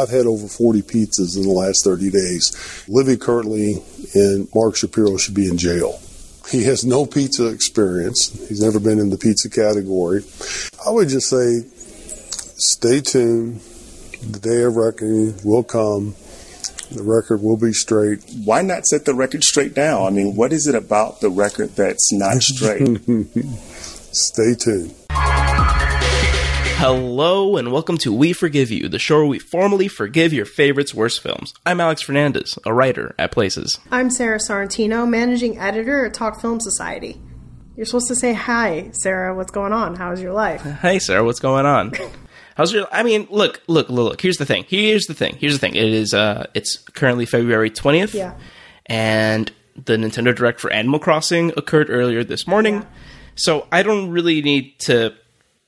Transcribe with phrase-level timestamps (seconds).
[0.00, 2.84] I've had over 40 pizzas in the last 30 days.
[2.88, 3.82] Livy currently
[4.14, 6.00] and Mark Shapiro should be in jail.
[6.50, 8.30] He has no pizza experience.
[8.48, 10.24] He's never been in the pizza category.
[10.84, 11.60] I would just say
[12.56, 13.60] stay tuned.
[14.22, 16.14] The day of reckoning will come.
[16.90, 18.24] The record will be straight.
[18.44, 20.06] Why not set the record straight now?
[20.06, 22.98] I mean, what is it about the record that's not straight?
[24.12, 24.94] Stay tuned.
[26.82, 30.94] Hello and welcome to We Forgive You, the show where we formally forgive your favorites'
[30.94, 31.52] worst films.
[31.66, 33.78] I'm Alex Fernandez, a writer at Places.
[33.92, 37.20] I'm Sara Sorrentino, managing editor at Talk Film Society.
[37.76, 39.34] You're supposed to say hi, Sara.
[39.34, 39.94] What's going on?
[39.94, 40.62] How's your life?
[40.62, 41.92] Hey, Sara, what's going on?
[42.56, 42.88] How's your?
[42.90, 44.20] I mean, look, look, look, look.
[44.22, 44.64] Here's the thing.
[44.66, 45.36] Here's the thing.
[45.38, 45.74] Here's the thing.
[45.74, 46.14] It is.
[46.14, 48.14] Uh, it's currently February twentieth.
[48.14, 48.38] Yeah.
[48.86, 52.84] And the Nintendo Direct for Animal Crossing occurred earlier this morning, Yeah.
[53.34, 55.14] so I don't really need to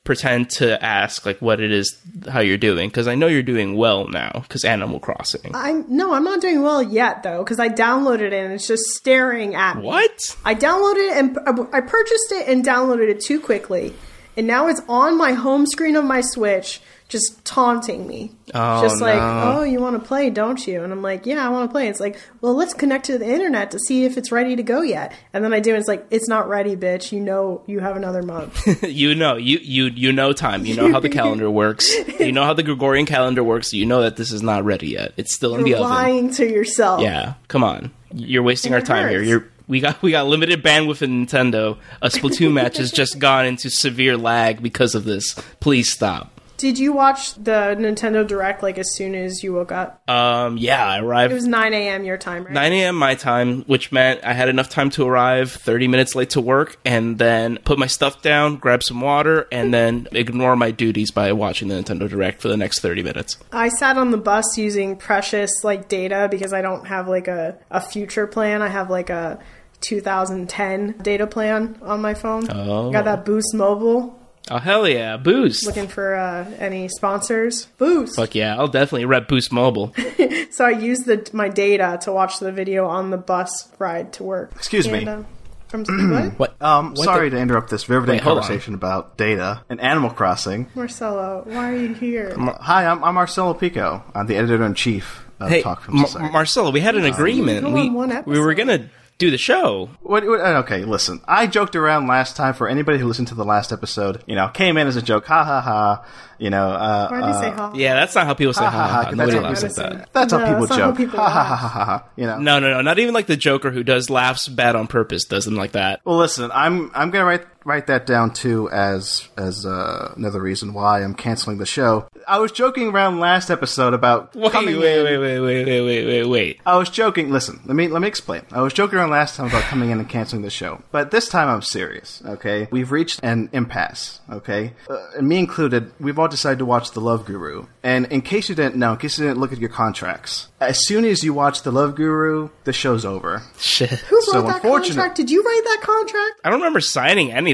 [0.04, 1.96] pretend to ask like what it is
[2.28, 5.52] how you're doing because I know you're doing well now because Animal Crossing.
[5.54, 8.84] I'm no, I'm not doing well yet though, because I downloaded it and it's just
[8.90, 9.84] staring at me.
[9.84, 10.36] What?
[10.44, 13.94] I downloaded it and I purchased it and downloaded it too quickly,
[14.36, 16.80] and now it's on my home screen of my Switch,
[17.12, 18.32] just taunting me.
[18.54, 19.58] Oh, just like, no.
[19.58, 20.82] oh, you want to play, don't you?
[20.82, 21.86] And I'm like, yeah, I want to play.
[21.86, 24.80] It's like, well, let's connect to the internet to see if it's ready to go
[24.80, 25.12] yet.
[25.34, 27.12] And then I do, and it's like, it's not ready, bitch.
[27.12, 28.82] You know, you have another month.
[28.82, 30.64] you know you you you know time.
[30.64, 31.94] You know how the calendar works.
[32.18, 33.72] You know how the Gregorian calendar works.
[33.74, 35.12] You know that this is not ready yet.
[35.18, 35.90] It's still in the You're oven.
[35.90, 37.02] lying to yourself.
[37.02, 37.92] Yeah, come on.
[38.14, 39.22] You're wasting our time here.
[39.22, 41.78] You're we got we got limited bandwidth in Nintendo.
[42.00, 45.34] A Splatoon match has just gone into severe lag because of this.
[45.60, 46.40] Please stop.
[46.62, 50.08] Did you watch the Nintendo Direct like as soon as you woke up?
[50.08, 52.04] Um, yeah, I arrived It was 9 a.m.
[52.04, 52.52] your time, right?
[52.52, 52.94] 9 a.m.
[52.94, 56.78] my time, which meant I had enough time to arrive 30 minutes late to work
[56.84, 61.32] and then put my stuff down, grab some water, and then ignore my duties by
[61.32, 63.38] watching the Nintendo Direct for the next 30 minutes.
[63.50, 67.58] I sat on the bus using precious like data because I don't have like a,
[67.72, 68.62] a future plan.
[68.62, 69.40] I have like a
[69.80, 72.48] 2010 data plan on my phone.
[72.52, 72.92] Oh.
[72.92, 74.16] Got that Boost Mobile.
[74.50, 75.16] Oh, hell yeah.
[75.18, 75.64] Boost.
[75.66, 77.66] Looking for uh, any sponsors?
[77.78, 78.16] Boost.
[78.16, 78.56] Fuck yeah.
[78.58, 79.94] I'll definitely rep Boost Mobile.
[80.52, 84.22] So I used the my data to watch the video on the bus ride to
[84.22, 84.52] work.
[84.54, 84.98] Excuse me.
[84.98, 85.22] And, uh,
[85.68, 86.38] from what?
[86.38, 86.62] What?
[86.62, 90.68] Um, What sorry the- to interrupt this riveting Wait, conversation about data and Animal Crossing.
[90.74, 92.36] Marcelo, why are you here?
[92.38, 94.04] Hi, I'm, I'm Marcelo Pico.
[94.14, 96.32] I'm the editor in chief of Hey, Talk Film Mar- Society.
[96.34, 97.62] Marcelo, we had an agreement.
[97.64, 98.90] go We, on one we were episode.
[99.22, 99.90] Going to do the show.
[100.02, 101.20] What, what, uh, okay, listen.
[101.26, 104.22] I joked around last time for anybody who listened to the last episode.
[104.26, 105.26] You know, came in as a joke.
[105.26, 106.04] Ha ha ha.
[106.38, 107.72] You know, uh, Why did you uh, say ha?
[107.74, 109.02] Yeah, that's not how people say ha, ha ha, ha.
[109.04, 110.12] ha, Nobody that's laughs how at people that.
[110.12, 110.96] That's how people that's not how joke.
[110.96, 111.84] people ha ha ha ha ha.
[111.84, 112.38] ha, You know.
[112.38, 112.80] No, no, no.
[112.80, 116.00] Not even like the Joker who does laughs bad on purpose does them like that.
[116.04, 120.74] Well, listen, I'm I'm gonna write write that down too as as uh, another reason
[120.74, 122.06] why I'm canceling the show.
[122.26, 125.04] I was joking around last episode about Wait, coming wait, in.
[125.04, 126.60] wait, wait, wait, wait, wait, wait, wait.
[126.64, 127.30] I was joking.
[127.30, 128.42] Listen, let me let me explain.
[128.52, 131.28] I was joking around last time about coming in and canceling the show, but this
[131.28, 132.22] time I'm serious.
[132.24, 134.20] Okay, we've reached an impasse.
[134.30, 135.92] Okay, uh, and me included.
[136.00, 137.66] We've all decided to watch The Love Guru.
[137.82, 140.86] And in case you didn't know, in case you didn't look at your contracts, as
[140.86, 143.42] soon as you watch The Love Guru, the show's over.
[143.58, 143.90] Shit.
[143.90, 145.16] Who So wrote that contract?
[145.16, 146.40] Did you write that contract?
[146.44, 147.51] I don't remember signing anything.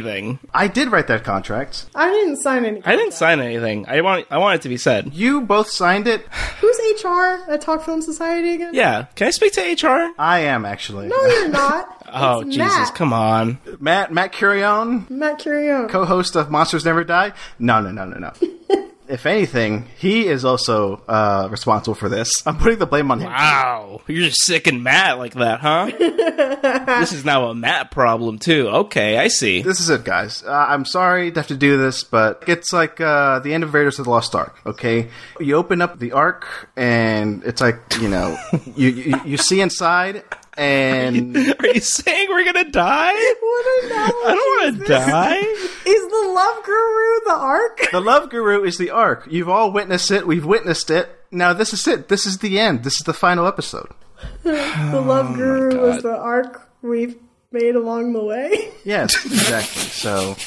[0.54, 1.86] I did write that contract.
[1.94, 2.82] I didn't sign any.
[2.84, 3.86] I didn't sign anything.
[3.88, 5.12] I want I want it to be said.
[5.14, 6.22] You both signed it.
[6.60, 8.74] Who's HR at Talk Film Society again?
[8.74, 9.06] Yeah.
[9.14, 10.12] Can I speak to HR?
[10.18, 11.08] I am actually.
[11.08, 11.94] No, you're not.
[12.12, 12.74] Oh It's Jesus!
[12.74, 12.94] Matt.
[12.94, 13.58] Come on.
[13.80, 15.88] Matt Matt Curion, Matt Curione.
[15.90, 17.32] co-host of Monsters Never Die.
[17.58, 18.32] No, no, no, no, no.
[19.08, 22.30] if anything, he is also uh, responsible for this.
[22.46, 23.30] I'm putting the blame on him.
[23.30, 25.90] Wow, you're just sick and Matt like that, huh?
[27.00, 28.68] this is now a Matt problem too.
[28.68, 29.62] Okay, I see.
[29.62, 30.42] This is it, guys.
[30.42, 33.74] Uh, I'm sorry to have to do this, but it's like uh, the end of
[33.74, 34.56] Raiders of the Lost Ark.
[34.66, 35.08] Okay,
[35.40, 38.36] you open up the Ark, and it's like you know,
[38.76, 40.22] you you, you see inside,
[40.58, 43.14] and Are you saying we're gonna die?
[43.40, 45.36] What analogy I don't want to die.
[45.86, 47.88] Is the love guru the arc?
[47.92, 49.26] the Love Guru is the arc.
[49.30, 50.26] You've all witnessed it.
[50.26, 51.08] We've witnessed it.
[51.30, 52.08] Now this is it.
[52.08, 52.84] This is the end.
[52.84, 53.88] This is the final episode.
[54.42, 56.12] the love oh guru was God.
[56.12, 57.16] the arc we've
[57.52, 58.70] made along the way.
[58.84, 59.82] Yes, exactly.
[59.82, 60.36] So.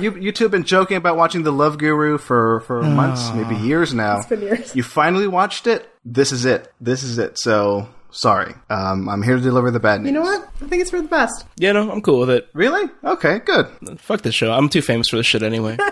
[0.00, 3.56] You, you two have been joking about watching The Love Guru for, for months, maybe
[3.56, 4.22] years now.
[4.28, 4.74] been years.
[4.76, 5.88] You finally watched it.
[6.10, 6.72] This is it.
[6.80, 7.38] This is it.
[7.38, 8.54] So, sorry.
[8.70, 10.06] Um, I'm here to deliver the bad news.
[10.08, 10.48] You know what?
[10.62, 11.44] I think it's for the best.
[11.56, 12.48] Yeah, no, I'm cool with it.
[12.54, 12.90] Really?
[13.04, 13.66] Okay, good.
[14.00, 14.52] Fuck this show.
[14.52, 15.76] I'm too famous for this shit anyway.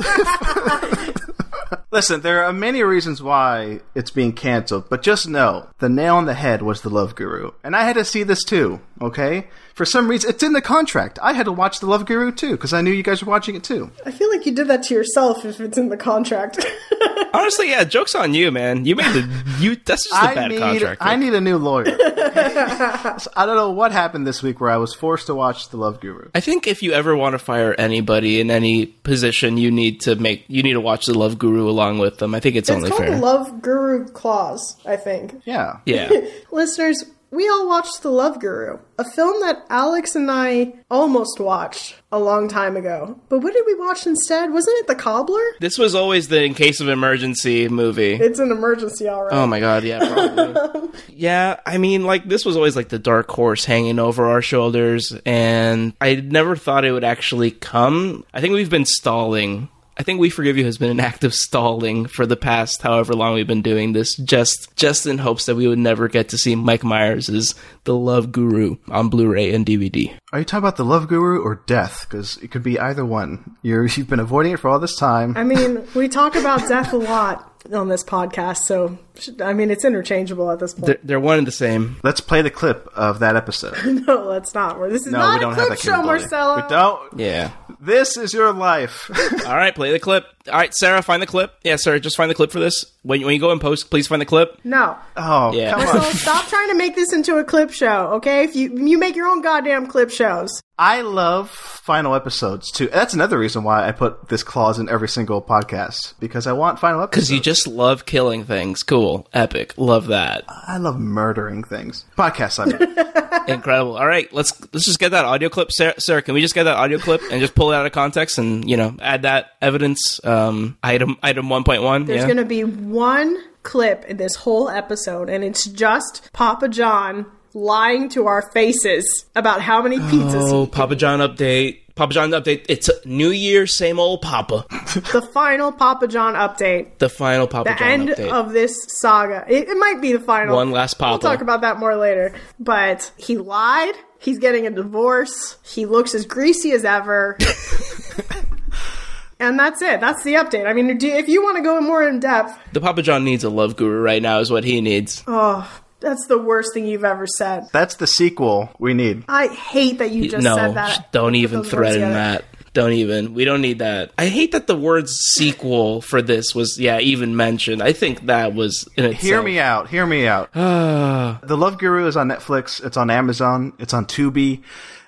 [1.92, 6.24] Listen, there are many reasons why it's being canceled, but just know the nail on
[6.24, 7.50] the head was the Love Guru.
[7.62, 9.48] And I had to see this too, okay?
[9.76, 11.19] For some reason, it's in the contract.
[11.20, 13.56] I had to watch the Love Guru too, because I knew you guys were watching
[13.56, 13.90] it too.
[14.06, 16.64] I feel like you did that to yourself if it's in the contract.
[17.34, 18.87] Honestly, yeah, joke's on you, man.
[18.87, 19.76] You made the you.
[19.76, 21.02] That's just a I bad need, contract.
[21.02, 21.94] I need a new lawyer.
[23.19, 25.76] So I don't know what happened this week where I was forced to watch the
[25.76, 26.29] Love Guru.
[26.34, 30.17] I think if you ever want to fire anybody in any position, you need to
[30.17, 32.34] make you need to watch the Love Guru along with them.
[32.34, 33.14] I think it's, it's only called fair.
[33.14, 35.43] the Love Guru Clause, I think.
[35.44, 35.79] Yeah.
[35.87, 36.11] yeah.
[36.50, 41.96] Listeners, we all watched The Love Guru, a film that Alex and I almost watched
[42.12, 43.20] a long time ago.
[43.28, 44.52] But what did we watch instead?
[44.52, 45.43] Wasn't it The Cobbler?
[45.61, 48.14] This was always the in case of emergency movie.
[48.14, 49.32] It's an emergency, all right.
[49.32, 50.88] Oh my god, yeah, probably.
[51.08, 55.12] yeah, I mean, like this was always like the dark horse hanging over our shoulders,
[55.26, 58.25] and I never thought it would actually come.
[58.32, 59.69] I think we've been stalling.
[59.98, 63.14] I think We Forgive You has been an act of stalling for the past however
[63.14, 66.38] long we've been doing this, just just in hopes that we would never get to
[66.38, 67.54] see Mike Myers as
[67.84, 70.14] the Love Guru on Blu-ray and DVD.
[70.32, 72.06] Are you talking about the Love Guru or death?
[72.08, 73.56] Because it could be either one.
[73.62, 75.34] You're, you've been avoiding it for all this time.
[75.37, 78.98] I mean, we talk about death a lot on this podcast, so
[79.42, 80.86] I mean, it's interchangeable at this point.
[80.86, 81.96] They're, they're one and the same.
[82.02, 83.76] Let's play the clip of that episode.
[84.06, 84.78] no, let's not.
[84.90, 86.20] This is No, not we a don't have clip that show, capability.
[86.22, 86.56] Marcelo.
[86.56, 87.20] We don't.
[87.20, 87.50] Yeah.
[87.80, 89.10] This is your life.
[89.46, 90.24] All right, play the clip.
[90.48, 91.52] All right, Sara, find the clip.
[91.64, 92.84] Yeah, Sara, just find the clip for this.
[93.02, 94.58] When, when you go in post, please find the clip.
[94.64, 94.96] No.
[95.16, 95.72] oh, Yeah.
[95.72, 96.14] come So on.
[96.14, 98.44] stop trying to make this into a clip show, okay?
[98.44, 100.50] If you you make your own goddamn clip shows.
[100.78, 102.88] I love final episodes too.
[102.88, 106.78] That's another reason why I put this clause in every single podcast because I want
[106.78, 107.28] final episodes.
[107.28, 108.82] Because you just love killing things.
[108.82, 109.06] Cool.
[109.32, 109.75] Epic.
[109.76, 110.44] Love that.
[110.49, 112.05] I love murdering things.
[112.17, 113.49] Podcasts, I mean.
[113.56, 113.97] Incredible.
[113.97, 115.70] All right, let's let's just get that audio clip.
[115.70, 117.93] Sara, Sara, can we just get that audio clip and just pull it out of
[117.93, 120.20] context and you know add that evidence?
[120.25, 122.06] Um, item item one point one.
[122.06, 122.26] There's Yeah.
[122.26, 128.08] going to be one clip in this whole episode, and it's just Papa John lying
[128.11, 131.79] to our faces about how many pizzas oh, he Papa John update.
[131.96, 132.66] Papa John update.
[132.69, 134.66] It's New Year, same old Papa.
[135.12, 136.98] the final Papa John update.
[136.98, 138.31] The final Papa The John end update.
[138.31, 139.46] of this saga.
[139.48, 140.54] It, it might be the final.
[140.54, 141.12] One last Papa.
[141.12, 142.34] We'll talk about that more later.
[142.60, 143.94] But he lied.
[144.19, 145.56] He's getting a divorce.
[145.62, 147.38] He looks as greasy as ever.
[149.40, 150.00] and that's it.
[150.00, 150.66] That's the update.
[150.66, 153.48] I mean, if you want to go more in depth, the Papa John needs a
[153.50, 154.40] love guru right now.
[154.40, 155.25] Is what he needs.
[155.26, 155.66] oh,
[156.06, 157.64] that's the worst thing you've ever said.
[157.73, 159.25] That's the sequel we need.
[159.29, 161.12] I hate that you just no, said that.
[161.12, 162.44] don't even those words threaten that.
[162.73, 163.35] Don't even.
[163.35, 164.12] We don't need that.
[164.17, 167.82] I hate that the word sequel for this was yeah even mentioned.
[167.82, 169.23] I think that was in itself.
[169.23, 169.88] Hear me out.
[169.88, 170.53] Hear me out.
[171.47, 172.85] The Love Guru is on Netflix.
[172.85, 173.73] It's on Amazon.
[173.79, 174.62] It's on Tubi.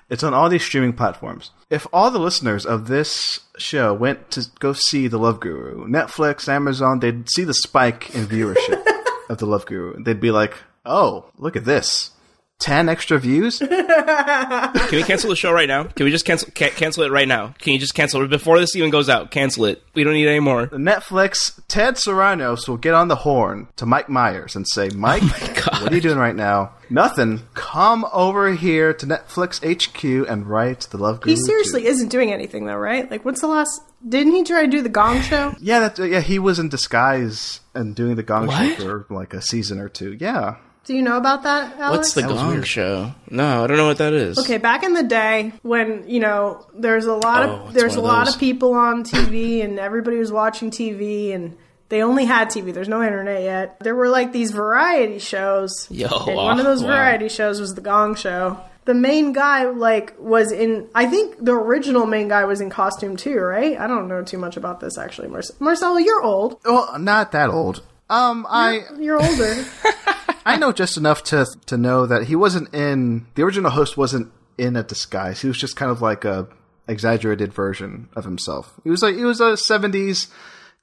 [0.09, 1.51] It's on all these streaming platforms.
[1.69, 6.47] If all the listeners of this show went to go see The Love Guru, Netflix,
[6.47, 8.83] Amazon, they'd see the spike in viewership
[9.29, 10.01] of The Love Guru.
[10.03, 12.11] They'd be like, oh, look at this.
[12.59, 13.57] 10 extra views?
[13.59, 15.85] Can we cancel the show right now?
[15.85, 17.55] Can we just cancel ca- cancel it right now?
[17.59, 19.31] Can you just cancel it before this even goes out?
[19.31, 19.81] Cancel it.
[19.93, 20.67] We don't need any more.
[20.67, 25.21] Netflix, Ted Sarandos will get on the horn to Mike Myers and say, oh Mike,
[25.21, 25.83] God.
[25.83, 26.73] what are you doing right now?
[26.89, 27.43] Nothing.
[27.53, 31.35] Come over here to Netflix HQ and write The Love Guru.
[31.35, 31.87] He seriously 2.
[31.87, 33.09] isn't doing anything though, right?
[33.09, 33.81] Like, what's the last?
[34.07, 35.55] Didn't he try to do the Gong Show?
[35.61, 38.77] Yeah, that, yeah, he was in disguise and doing the Gong What?
[38.77, 40.17] Show for like a season or two.
[40.19, 40.55] Yeah.
[40.89, 41.97] Do you know about that, Alex?
[41.97, 42.63] What's the was Gong.
[42.63, 43.11] Show?
[43.29, 44.39] No, I don't know what that is.
[44.39, 47.95] Okay, back in the day when you know there's a lot Oh, of it's there's
[47.95, 51.55] a of lot of people on TV and everybody was watching TV and
[51.89, 52.73] they only had TV.
[52.73, 53.79] There's no internet yet.
[53.81, 55.87] There were like these variety shows.
[55.91, 56.87] Yo, and one of those wow.
[56.87, 58.59] variety shows was the Gong Show.
[58.85, 60.89] The main guy like was in.
[60.95, 63.77] I think the original main guy was in costume too, right?
[63.77, 65.27] I don't know too much about this actually.
[65.27, 66.59] Marce- Marcelo, you're old.
[66.65, 67.83] Well, not that old.
[68.09, 69.65] Um, I You're older.
[70.49, 74.31] I know just enough to to know that he wasn't in the original host wasn't
[74.57, 75.41] in a disguise.
[75.41, 76.47] He was just kind of like a
[76.87, 78.73] exaggerated version of himself.
[78.83, 80.27] He was like he was a '70s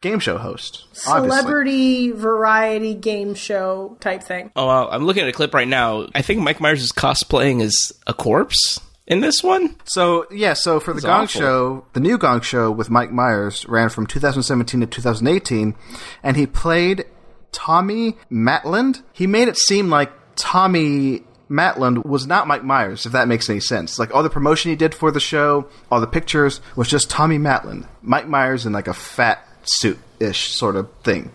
[0.00, 0.84] game show host.
[1.06, 1.38] obviously.
[1.40, 4.50] Celebrity variety game show type thing.
[4.54, 4.88] Oh, wow.
[4.88, 6.06] I'm looking at a clip right now.
[6.14, 9.76] I think Mike Myers is cosplaying as a corpse in this one.
[9.84, 11.40] So yeah, so for the Gong awful.
[11.40, 15.74] Show, the new Gong Show with Mike Myers ran from 2017 to 2018,
[16.22, 17.04] and he played
[17.56, 19.02] Tommy Maitland.
[19.14, 23.60] He made it seem like Tommy Maitland was not Mike Myers, if that makes any
[23.60, 23.98] sense.
[23.98, 27.38] Like all the promotion he did for the show, all the pictures was just Tommy
[27.38, 31.32] Maitland, Mike Myers in like a fat suit ish sort of thing.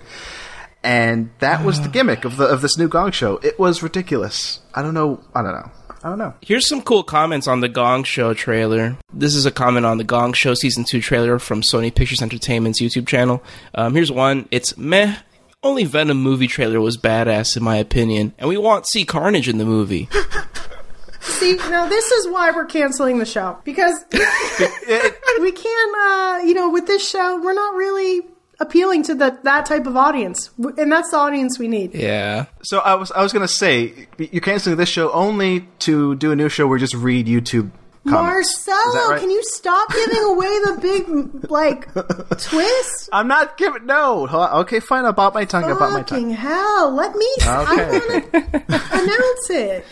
[0.84, 3.38] And that was the gimmick of the of this new Gong Show.
[3.38, 4.60] It was ridiculous.
[4.75, 5.24] I don't know.
[5.34, 5.72] I don't know.
[6.04, 6.34] I don't know.
[6.42, 8.98] Here's some cool comments on the Gong Show trailer.
[9.13, 12.82] This is a comment on the Gong Show season two trailer from Sony Pictures Entertainment's
[12.82, 13.44] YouTube channel.
[13.74, 14.48] Um, here's one.
[14.51, 15.16] It's meh.
[15.63, 19.60] Only Venom movie trailer was badass in my opinion, and we want see Carnage in
[19.60, 20.10] the movie.
[21.22, 25.96] See, now this is why we're canceling the show because we can't.
[25.96, 28.22] Uh, you know, with this show, we're not really
[28.60, 31.94] appealing to that that type of audience, and that's the audience we need.
[31.94, 32.46] yeah.
[32.63, 36.36] So I was I was gonna say you're canceling this show only to do a
[36.36, 37.70] new show where you just read YouTube
[38.08, 38.67] comments.
[38.67, 39.20] Marcelo, right?
[39.20, 41.93] can you stop giving away the big like
[42.39, 43.10] twist?
[43.12, 44.27] I'm not giving no.
[44.62, 45.05] Okay, fine.
[45.05, 45.65] I'll bite my tongue.
[45.65, 46.29] I'll bite my tongue.
[46.31, 46.93] Hell!
[46.93, 47.27] Let me.
[47.41, 47.48] Okay.
[47.48, 49.86] I want to announce it.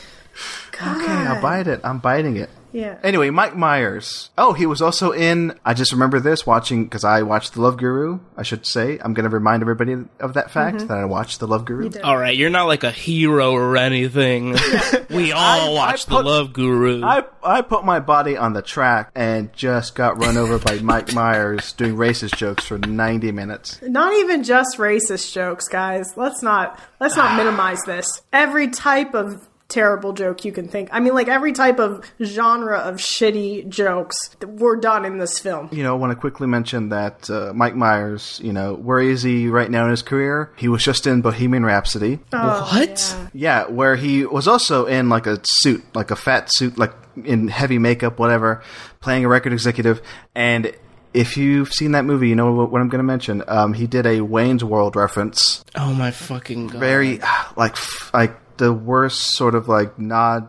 [0.71, 1.01] God.
[1.01, 1.81] Okay, I'll bite it.
[1.83, 2.49] I'm biting it.
[2.71, 2.97] Yeah.
[3.03, 4.29] Anyway, Mike Myers.
[4.37, 5.57] Oh, he was also in.
[5.65, 8.19] I just remember this watching because I watched The Love Guru.
[8.37, 10.87] I should say I'm going to remind everybody of that fact Mm-hmm.
[10.87, 11.89] that I watched The Love Guru.
[12.03, 14.51] All right, you're not like a hero or anything.
[15.09, 17.03] we all I- watch I put- the Love Guru.
[17.03, 21.13] I I put my body on the track and just got run over by Mike
[21.13, 23.79] Myers doing racist jokes for 90 minutes.
[23.81, 26.13] Not even just racist jokes, guys.
[26.15, 28.21] Let's not let's not minimize this.
[28.31, 30.89] Every type of terrible joke you can think.
[30.91, 35.69] I mean, like every type of genre of shitty jokes were done in this film.
[35.71, 39.21] You know, I want to quickly mention that uh, Mike Myers, you know, where is
[39.23, 40.51] he right now in his career?
[40.57, 42.19] He was just in Bohemian Rhapsody.
[42.31, 43.15] what?
[43.33, 47.47] Yeah, where he was also in like a suit, like a fat suit, like in
[47.47, 48.63] heavy makeup, whatever,
[49.01, 50.01] playing a record executive.
[50.35, 50.73] And
[51.13, 53.43] if you've seen that movie, you know what, what I'm going to mention.
[53.47, 56.79] Um, he did a Wayne's World reference, Oh my fucking god!
[56.79, 57.19] very
[57.55, 60.47] like f- like the worst sort of like nod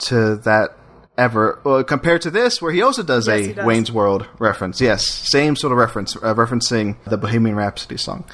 [0.00, 0.76] to that
[1.16, 3.64] ever well, compared to this, where he also does Yes, a does.
[3.64, 4.80] Wayne's World reference.
[4.80, 8.24] Yes, same sort of reference, uh, referencing the Bohemian Rhapsody song.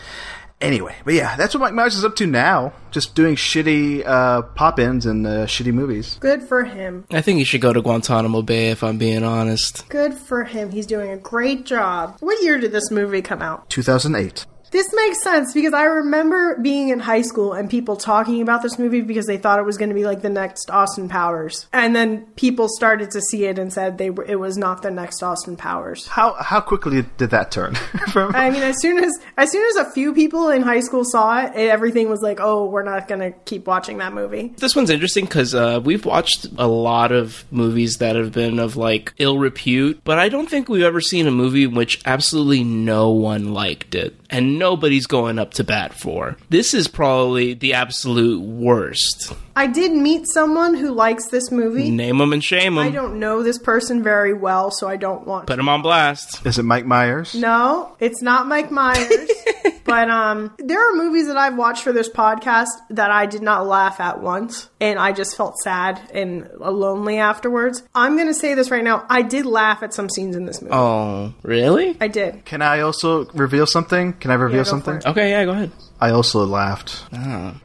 [0.61, 2.75] Anyway, but yeah, that's what Mike Myers is up to now.
[2.91, 6.19] Just doing shitty uh, pop-ins and uh, shitty movies.
[6.21, 7.07] Good for him.
[7.11, 9.89] I think he should go to Guantanamo Bay if I'm being honest.
[9.89, 10.71] Good for him.
[10.71, 12.19] He's doing a great job.
[12.21, 13.71] What year did this movie come out?
[13.71, 14.45] 2008.
[14.71, 18.79] This makes sense because I remember being in high school and people talking about this
[18.79, 21.67] movie because they thought it was going to be like the next Austin Powers.
[21.73, 24.91] And then people started to see it and said they were, it was not the
[24.91, 26.07] next Austin Powers.
[26.07, 27.75] How how quickly did that turn?
[28.13, 31.05] From I mean, as soon as as soon as a few people in high school
[31.05, 34.77] saw it, everything was like, "Oh, we're not going to keep watching that movie." This
[34.77, 39.13] one's interesting because uh, we've watched a lot of movies that have been of like
[39.19, 43.11] ill repute, but I don't think we've ever seen a movie in which absolutely no
[43.11, 46.37] one liked it and nobody's going up to bat for.
[46.51, 49.33] This is probably the absolute worst.
[49.57, 51.91] I did meet someone who likes this movie.
[51.91, 52.87] Name them and shame them.
[52.87, 56.45] I don't know this person very well, so I don't want Put them on blast.
[56.47, 57.35] is it Mike Myers?
[57.35, 59.31] No, it's not Mike Myers.
[59.85, 63.67] but um there are movies that I've watched for this podcast that I did not
[63.67, 67.83] laugh at once and I just felt sad and lonely afterwards.
[67.95, 69.05] I'm going to say this right now.
[69.11, 70.75] I did laugh at some scenes in this movie.
[70.75, 71.97] Oh, really?
[72.01, 72.45] I did.
[72.45, 74.13] Can I also reveal something?
[74.15, 75.01] Can I reveal Yeah, go something?
[75.01, 75.11] for it.
[75.11, 75.73] Okay, yeah, go ahead.
[76.01, 77.05] I also laughed.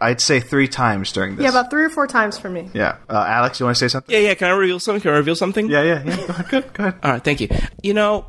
[0.02, 1.44] I'd say three times during this.
[1.44, 2.70] Yeah, about 3 or 4 times for me.
[2.74, 2.98] Yeah.
[3.10, 4.14] Uh, Alex, you want to say something?
[4.14, 5.02] Yeah, yeah, can I reveal something?
[5.02, 5.70] Can I reveal something?
[5.70, 6.16] Yeah, yeah, yeah.
[6.16, 6.50] Go ahead.
[6.50, 7.00] Good, go ahead.
[7.04, 7.48] All right, thank you.
[7.82, 8.26] You know,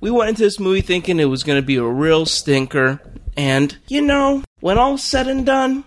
[0.00, 3.00] we went into this movie thinking it was going to be a real stinker,
[3.36, 5.84] and you know, when all said and done,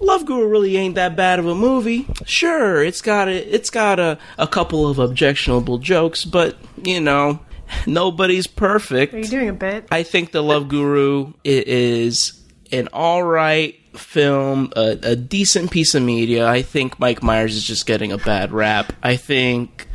[0.00, 2.06] Love Guru really ain't that bad of a movie.
[2.24, 7.40] Sure, it's got a, it's got a, a couple of objectionable jokes, but you know,
[7.86, 9.14] nobody's perfect.
[9.14, 9.86] Are you doing a bit?
[9.90, 16.02] I think The Love Guru is an all right film, a, a decent piece of
[16.02, 16.48] media.
[16.48, 18.92] I think Mike Myers is just getting a bad rap.
[19.02, 19.86] I think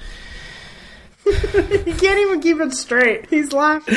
[1.28, 3.30] He can't even keep it straight.
[3.30, 3.96] He's laughing.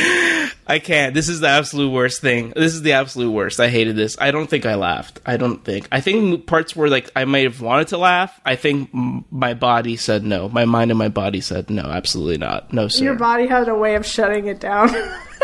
[0.66, 1.14] I can't.
[1.14, 2.52] This is the absolute worst thing.
[2.56, 3.60] This is the absolute worst.
[3.60, 4.16] I hated this.
[4.20, 5.20] I don't think I laughed.
[5.26, 5.88] I don't think.
[5.92, 8.40] I think parts where like I might have wanted to laugh.
[8.44, 10.48] I think my body said no.
[10.48, 11.82] My mind and my body said no.
[11.82, 12.72] Absolutely not.
[12.72, 13.04] No sir.
[13.04, 14.90] Your body had a way of shutting it down.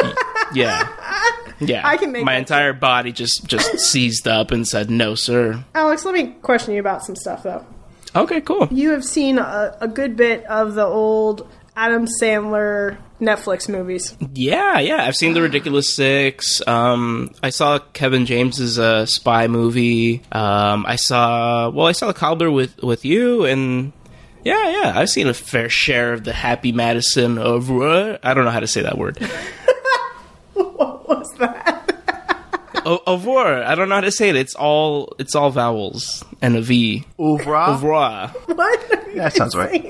[0.54, 0.88] yeah.
[1.60, 1.86] Yeah.
[1.86, 5.64] I can make my entire body just just seized up and said no sir.
[5.74, 7.64] Alex, let me question you about some stuff though.
[8.14, 8.68] Okay, cool.
[8.70, 14.16] You have seen a, a good bit of the old Adam Sandler Netflix movies.
[14.32, 15.04] Yeah, yeah.
[15.04, 16.66] I've seen The Ridiculous Six.
[16.66, 20.22] Um, I saw Kevin James's uh, spy movie.
[20.32, 23.92] Um, I saw well, I saw the cobbler with with you, and
[24.42, 24.92] yeah, yeah.
[24.96, 28.66] I've seen a fair share of the Happy Madison of I don't know how to
[28.66, 29.18] say that word.
[30.54, 31.92] What was that?
[32.86, 33.62] O- Over.
[33.64, 34.36] I don't know how to say it.
[34.36, 37.04] It's all it's all vowels and a V.
[37.18, 37.68] au Ouvra?
[37.74, 38.28] Ouvroir.
[38.56, 38.80] What?
[39.16, 39.82] That sounds right.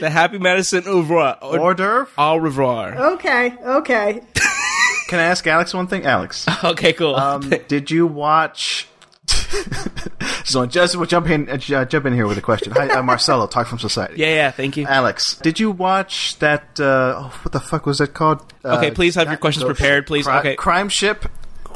[0.00, 1.38] The Happy Madison Ouvroir.
[1.42, 2.08] Or, Hors d'oeuvre?
[2.18, 2.94] au revoir.
[3.14, 4.20] Okay, okay.
[5.08, 6.04] Can I ask Alex one thing?
[6.04, 7.14] Alex, Okay, cool.
[7.16, 8.88] um, did you watch
[10.44, 12.72] So Jess will jump in, uh, jump in here with a question.
[12.72, 14.14] Hi, uh, Marcelo, Talk Film Society.
[14.16, 14.50] Yeah, yeah.
[14.50, 14.86] Thank you.
[14.86, 16.80] Alex, did you watch that?
[16.80, 18.40] Uh, oh, what the fuck was that called?
[18.64, 20.26] Uh, Okay, please have your questions prepared, please.
[20.26, 20.56] Cri- Okay.
[20.56, 21.26] Crime ship.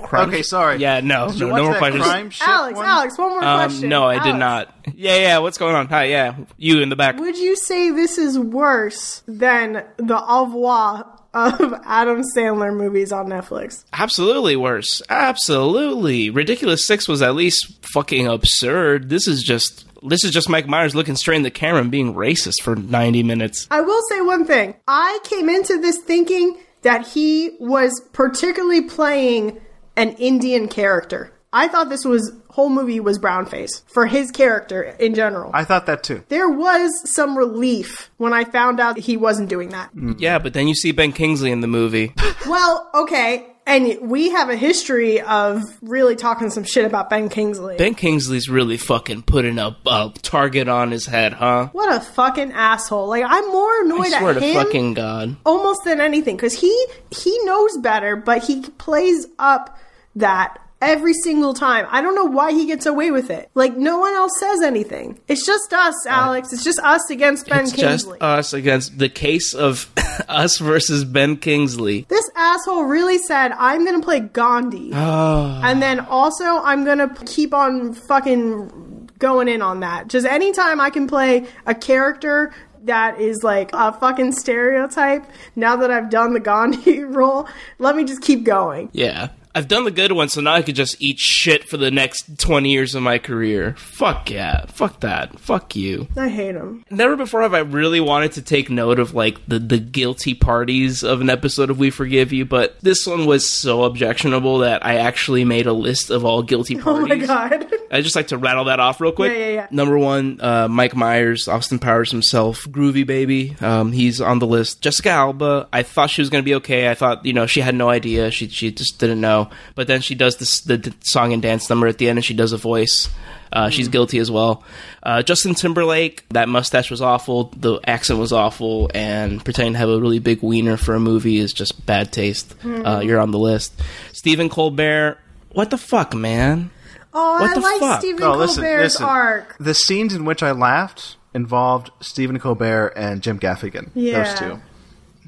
[0.02, 0.78] Crime okay, sh- sorry.
[0.78, 2.04] Yeah, no, Did you no, watch no more that questions.
[2.04, 2.86] Crime Alex, one?
[2.86, 3.84] Alex, one more question.
[3.84, 4.74] Um, no, I did not.
[4.94, 5.38] Yeah, yeah.
[5.38, 5.88] What's going on?
[5.88, 6.36] Hi, yeah.
[6.56, 7.18] You in the back.
[7.18, 13.26] Would you say this is worse than the au revoir of Adam Sandler movies on
[13.26, 13.84] Netflix?
[13.92, 15.02] Absolutely worse.
[15.08, 16.30] Absolutely.
[16.30, 19.08] Ridiculous Six was at least fucking absurd.
[19.08, 22.14] This is just this is just Mike Myers looking straight in the camera and being
[22.14, 23.66] racist for 90 minutes.
[23.70, 24.74] I will say one thing.
[24.86, 29.60] I came into this thinking that he was particularly playing
[29.96, 31.32] an Indian character.
[31.52, 35.50] I thought this was whole movie was brownface for his character in general.
[35.54, 36.22] I thought that too.
[36.28, 39.88] there was some relief when I found out he wasn't doing that.
[39.90, 40.12] Mm-hmm.
[40.18, 42.12] Yeah, but then you see Ben Kingsley in the movie.
[42.46, 47.76] Well, okay, and we have a history of really talking some shit about Ben Kingsley.
[47.76, 51.70] Ben Kingsley's really fucking putting a, a target on his head, huh?
[51.72, 53.08] what a fucking asshole!
[53.08, 55.36] Like I'm more annoyed I swear at to him fucking God.
[55.44, 59.76] almost than anything because he he knows better, but he plays up
[60.16, 61.86] that every single time.
[61.88, 63.48] I don't know why he gets away with it.
[63.54, 65.18] Like no one else says anything.
[65.26, 66.52] It's just us, Alex.
[66.52, 68.18] It's just us against Ben It's just Kingsley.
[68.20, 69.90] us against the case of
[70.28, 72.04] us versus Ben Kingsley.
[72.08, 75.60] this asshole really said, "I'm gonna play Gandhi," Oh.
[75.64, 80.08] and then also I'm gonna keep on fucking going in on that.
[80.08, 82.52] Just anytime I can play a character
[82.84, 85.24] that is like a fucking stereotype.
[85.56, 88.90] Now that I've done the Gandhi role, let me just keep going.
[88.92, 89.30] Yeah.
[89.56, 92.38] I've done the good one, so now I could just eat shit for the next
[92.38, 93.74] 20 years of my career.
[93.78, 94.66] Fuck yeah.
[94.66, 95.40] Fuck that.
[95.40, 96.08] Fuck you.
[96.14, 96.84] I hate him.
[96.90, 101.02] Never before have I really wanted to take note of like the, the guilty parties
[101.02, 104.96] of an episode of We Forgive You, but this one was so objectionable that I
[104.96, 106.86] actually made a list of all guilty parties.
[106.96, 107.72] Oh my god.
[107.90, 109.32] I just like to rattle that off real quick.
[109.32, 109.66] Yeah, yeah, yeah.
[109.70, 113.56] Number one, uh, Mike Myers, Austin Powers himself, Groovy Baby.
[113.60, 114.82] Um, he's on the list.
[114.82, 115.68] Jessica Alba.
[115.72, 116.90] I thought she was going to be okay.
[116.90, 118.30] I thought you know she had no idea.
[118.30, 119.45] She she just didn't know.
[119.74, 122.24] But then she does this the, the song and dance number at the end, and
[122.24, 123.08] she does a voice.
[123.52, 124.64] Uh, she's guilty as well.
[125.02, 127.44] Uh, Justin Timberlake, that mustache was awful.
[127.56, 131.38] The accent was awful, and pretending to have a really big wiener for a movie
[131.38, 132.54] is just bad taste.
[132.64, 133.80] Uh, you're on the list.
[134.12, 135.18] Stephen Colbert.
[135.50, 136.70] What the fuck, man?
[137.14, 138.00] Oh, What I the like fuck?
[138.00, 139.06] Stephen Oh, listen, Colbert's listen.
[139.06, 139.56] arc.
[139.58, 143.90] The scenes in which I laughed involved Stephen Colbert and Jim Gaffigan.
[143.94, 144.24] Yeah.
[144.24, 144.60] Those two.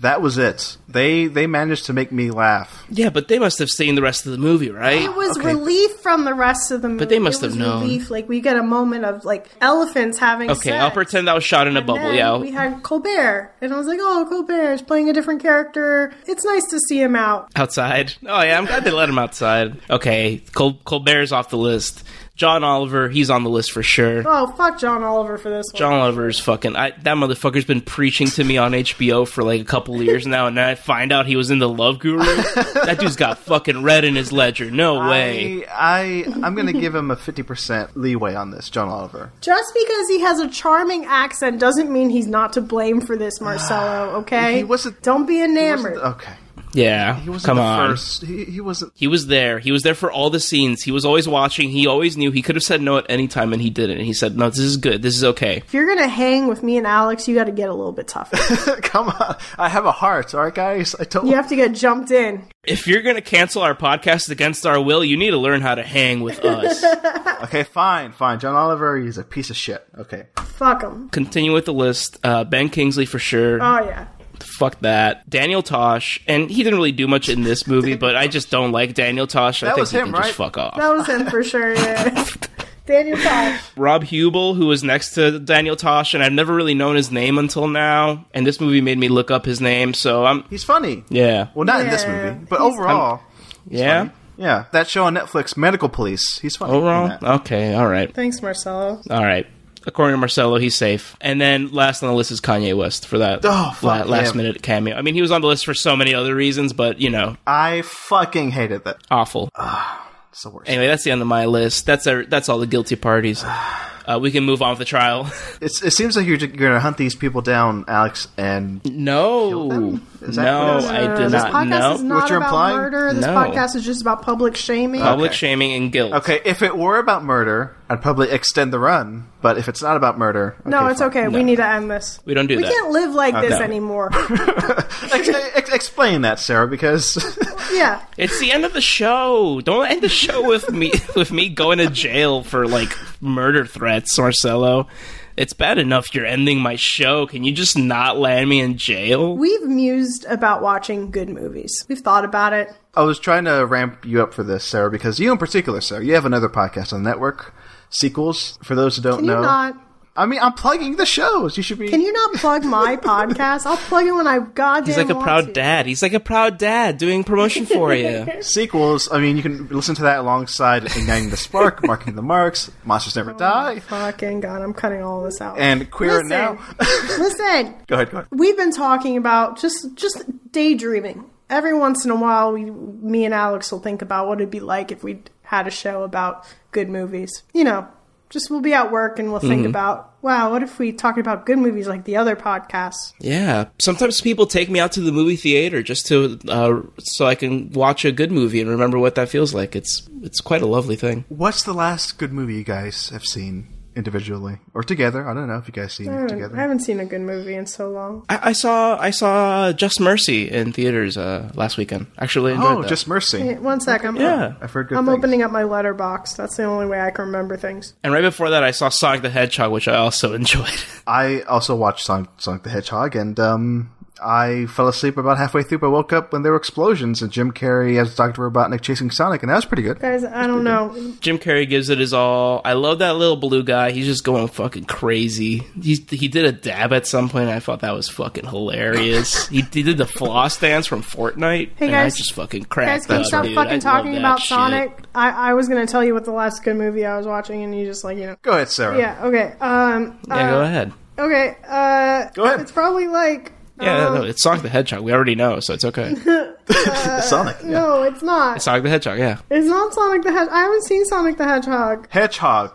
[0.00, 0.76] That was it.
[0.88, 2.84] They they managed to make me laugh.
[2.88, 5.02] Yeah, but they must have seen the rest of the movie, right?
[5.02, 5.48] It was Okay.
[5.48, 7.00] relief from the rest of the movie.
[7.00, 7.82] But they must It was have known.
[7.82, 8.08] Relief.
[8.10, 10.82] Like we get a moment of like elephants having Okay, sex.
[10.82, 12.02] I'll pretend that was shot in a And bubble.
[12.02, 15.42] then Yeah, we had Colbert, and I was like, "Oh, Colbert is playing a different
[15.42, 16.12] character.
[16.26, 18.14] It's nice to see him out." outside.
[18.24, 19.80] Oh yeah, I'm glad they let him outside.
[19.90, 22.04] Okay, Col- Colbert's off the list.
[22.38, 24.22] John Oliver, he's on the list for sure.
[24.24, 25.78] Oh, fuck John Oliver for this one.
[25.78, 26.76] John is fucking.
[26.76, 30.46] I, that motherfucker's been preaching to me on HBO for like a couple years now,
[30.46, 32.18] and then I find out he was in the Love Guru.
[32.24, 34.70] that dude's got fucking red in his ledger.
[34.70, 35.66] No way.
[35.66, 39.32] I, I I'm gonna give him a fifty percent leeway on this, John Oliver.
[39.40, 43.40] Just because he has a charming accent doesn't mean he's not to blame for this,
[43.40, 43.88] Marcelo.
[44.18, 45.96] Okay, He wasn't- Don't be He wasn't- enamored.
[45.98, 46.32] okay.
[46.74, 47.90] Yeah, He wasn't come the on.
[47.90, 48.22] first.
[48.24, 48.92] He, he wasn't.
[48.94, 49.58] He was there.
[49.58, 50.82] He was there for all the scenes.
[50.82, 51.70] He was always watching.
[51.70, 53.96] He always knew he could have said no at any time, and he didn't.
[53.98, 55.02] And he said, "No, this is good.
[55.02, 57.68] This is okay." if you're gonna hang with me and Alex, you got to get
[57.68, 58.36] a little bit tougher.
[58.82, 60.34] Come on, I have a heart.
[60.34, 60.94] All right, guys.
[60.94, 62.44] I told you have to get jumped in.
[62.64, 65.82] If you're gonna cancel our podcast against our will, you need to learn how to
[65.82, 66.84] hang with us.
[67.38, 68.40] Okay, fine, fine.
[68.40, 69.86] John Oliver, is a piece of shit.
[69.96, 70.26] Okay.
[70.38, 71.08] Fuck him.
[71.10, 72.18] Continue with the list.
[72.24, 73.62] Uh, ben Kingsley for sure.
[73.62, 74.08] Oh yeah.
[74.42, 75.28] Fuck that.
[75.28, 78.72] Daniel Tosh, and he didn't really do much in this movie, but I just don't
[78.72, 79.62] like Daniel Tosh.
[79.62, 80.24] I That think was he him, can right?
[80.24, 80.76] just fuck off.
[80.76, 81.74] That was him for sure.
[81.74, 82.24] Yeah.
[82.86, 83.60] Daniel Tosh.
[83.76, 87.36] Rob Huebel, who was next to Daniel Tosh, and I've never really known his name
[87.38, 91.04] until now, and this movie made me look up his name, so I'm He's funny.
[91.10, 93.20] yeah, Well, not in this movie, but he's- overall,
[93.68, 94.08] yeah.
[94.38, 94.64] yeah.
[94.72, 96.38] That show on Netflix, Medical Police.
[96.38, 96.72] He's funny.
[96.72, 99.02] in Overall, okay, all right, Thanks, Marcelo.
[99.10, 99.46] all right.
[99.88, 101.16] According to Marcelo, he's safe.
[101.20, 104.36] And then last on the list is Kanye West for that Oh, fuck last him.
[104.36, 104.94] minute cameo.
[104.96, 107.36] I mean, he was on the list for so many other reasons, but you know,
[107.46, 108.98] I fucking hated that.
[109.10, 109.48] awful.
[109.56, 110.68] Ah, it's the worst.
[110.68, 111.86] Anyway, that's the end of my list.
[111.86, 113.42] That's our, that's all the guilty parties.
[114.08, 115.30] uh, we can move on with the trial.
[115.60, 119.68] It's, it seems like you're, you're going to hunt these people down, Alex, and no,
[119.68, 120.06] them?
[120.22, 120.84] Is that no, what?
[120.84, 122.08] I did this not podcast is know.
[122.08, 122.76] not What you're about implying?
[122.76, 123.12] murder.
[123.14, 123.34] This No.
[123.34, 125.00] podcast is just about public shaming.
[125.00, 125.36] Public Okay.
[125.36, 126.12] shaming and guilt.
[126.12, 129.26] Okay, if it were about murder, I'd probably extend the run.
[129.40, 131.08] But if it's not about murder, no, it's fine.
[131.10, 131.28] okay.
[131.28, 132.18] We need to end this.
[132.24, 132.72] We don't do We that.
[132.72, 133.64] can't live like this no.
[133.64, 134.10] anymore.
[135.12, 137.16] Ex- ex- explain that, Sara, because
[137.72, 138.02] yeah.
[138.16, 139.60] It's the end of the show.
[139.60, 142.90] Don't end the show with me with me going to jail for like
[143.20, 144.88] murder threats, Marcelo.
[145.36, 147.26] It's bad enough you're ending my show.
[147.26, 149.36] Can you just not land me in jail?
[149.36, 151.84] We've mused about watching good movies.
[151.88, 152.72] We've thought about it.
[152.94, 156.04] I was trying to ramp you up for this, Sara, because you in particular, Sara,
[156.04, 157.54] you have another podcast on the network,
[157.90, 158.58] Sequels.
[158.64, 159.76] For those who don't Can know, not?
[160.18, 161.56] I mean, I'm plugging the shows.
[161.56, 161.88] You should be.
[161.88, 163.66] Can you not plug my podcast?
[163.66, 165.52] I'll plug it when I goddamn He's like a want proud to.
[165.52, 165.86] dad.
[165.86, 168.26] He's like a proud dad doing promotion for you.
[168.42, 169.08] sequels.
[169.12, 173.14] I mean, you can listen to that alongside Igniting the Spark, Marking the Marks, Monsters
[173.14, 175.56] Never oh Die, Fucking god, I'm cutting all this out.
[175.58, 176.58] and Queer listen, Now.
[176.80, 178.26] listen, go ahead, go ahead.
[178.32, 181.30] we've been talking about just just daydreaming.
[181.48, 184.60] Every once in a while, we, me and Alex will think about what it'd be
[184.60, 187.30] like if we had a show about good movies.
[187.54, 187.88] You know,
[188.30, 189.70] just we'll be at work and we'll think Mm-hmm.
[189.70, 193.12] about, wow, what if we talked about good movies like the other podcasts?
[193.20, 193.66] Yeah.
[193.78, 197.70] Sometimes people take me out to the movie theater just to uh, so I can
[197.70, 199.74] watch a good movie and remember what that feels like.
[199.74, 201.24] It's it's quite a lovely thing.
[201.28, 205.28] What's the last good movie you guys have seen individually or together?
[205.28, 207.20] I don't know if you guys seen I it haven't, I haven't seen a good
[207.20, 208.24] movie in so long.
[208.30, 212.06] I, I saw I saw Just Mercy in theaters uh, last weekend.
[212.18, 212.88] Actually enjoyed Oh, that.
[212.88, 213.40] just Mercy.
[213.40, 214.54] Hey, one sec, I'm, yeah.
[214.62, 215.18] I've heard good I'm things.
[215.18, 216.36] opening up my Letterboxd.
[216.36, 217.92] That's the only way I can remember things.
[218.02, 220.80] And right before that, I saw Sonic the Hedgehog, which I also enjoyed.
[221.06, 223.90] I also watched Sonic, Sonic the Hedgehog, and um,
[224.22, 227.52] I fell asleep about halfway through, but woke up when there were explosions and Jim
[227.52, 228.48] Carrey as Dr.
[228.50, 229.98] Robotnik chasing Sonic, and that was pretty good.
[229.98, 231.14] Guys, I don't know.
[231.20, 232.60] Jim Carrey gives it his all.
[232.64, 233.90] I love that little blue guy.
[233.90, 235.58] He's just going fucking crazy.
[235.80, 237.48] He he did a dab at some point.
[237.48, 239.48] And I thought that was fucking hilarious.
[239.48, 241.70] he, he did the floss dance from Fortnite.
[241.76, 242.14] Hey, and guys.
[242.14, 243.54] I just fucking Guys, cracked can you stop dude.
[243.54, 244.48] Fucking love talking about shit.
[244.48, 244.98] Sonic?
[245.14, 247.62] I, I was going to tell you what the last good movie I was watching,
[247.62, 248.36] and you just like, you know.
[248.42, 248.98] Go ahead, Sarah.
[248.98, 249.54] Yeah, okay.
[249.60, 250.92] Um, Yeah, uh, go ahead.
[251.18, 252.30] Okay, uh.
[252.34, 252.60] Go ahead.
[252.60, 253.52] It's probably like.
[253.80, 255.02] Yeah, um, no, it's Sonic the Hedgehog.
[255.02, 256.14] We already know, so it's okay.
[257.22, 257.56] Sonic.
[257.62, 257.68] Yeah.
[257.70, 258.60] No, it's not.
[258.62, 259.38] Sonic the Hedgehog, yeah.
[259.50, 260.52] It's not Sonic the Hedgehog.
[260.54, 262.08] I haven't seen Sonic the Hedgehog.
[262.10, 262.72] Hedgehog,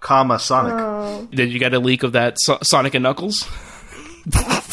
[0.00, 0.74] comma Sonic.
[0.76, 1.28] Oh.
[1.32, 3.46] Did you get a leak of that so- Sonic and Knuckles?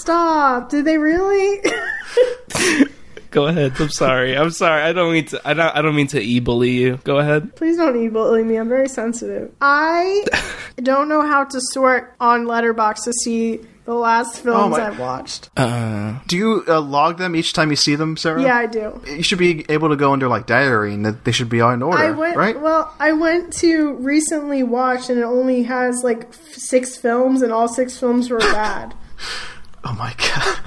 [0.00, 0.70] Stop.
[0.70, 1.60] Did they really?
[3.30, 3.74] Go ahead.
[3.78, 4.36] I'm sorry.
[4.36, 4.82] I'm sorry.
[4.82, 5.40] I don't mean to.
[5.46, 5.76] I don't.
[5.76, 6.98] I don't mean to e-bully you.
[7.04, 7.54] Go ahead.
[7.56, 8.56] Please don't e-bully me.
[8.56, 9.52] I'm very sensitive.
[9.60, 10.24] I
[10.78, 15.48] don't know how to sort on Letterboxd to see the last films my- I've watched.
[15.56, 18.42] Do you uh, log them each time you see them, Sara?
[18.42, 19.00] Yeah, I do.
[19.06, 21.70] You should be able to go under like diary, and that they should be all
[21.72, 22.60] in order, I went right?
[22.60, 22.94] well.
[23.00, 27.66] I went to recently watch, and it only has like f- six films, and all
[27.66, 28.94] six films were bad.
[29.84, 30.58] oh my god.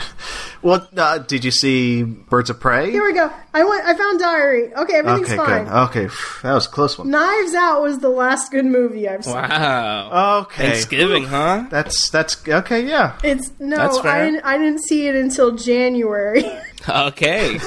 [0.64, 2.92] Well, uh, did you see Birds of Prey?
[2.92, 3.32] Here we go.
[3.54, 3.84] I went.
[3.86, 4.74] I found Diary.
[4.74, 5.64] Okay, everything's okay, fine.
[5.66, 5.74] good.
[5.74, 6.08] Okay,
[6.44, 7.10] that was a close one.
[7.10, 9.34] Knives Out was the last good movie I've seen.
[9.34, 10.42] Wow.
[10.44, 11.66] Okay, Thanksgiving, huh?
[11.70, 12.86] That's that's okay.
[12.88, 14.26] Yeah, It's no, That's I fair.
[14.26, 16.44] didn't, I didn't see it until January.
[16.90, 17.58] Okay.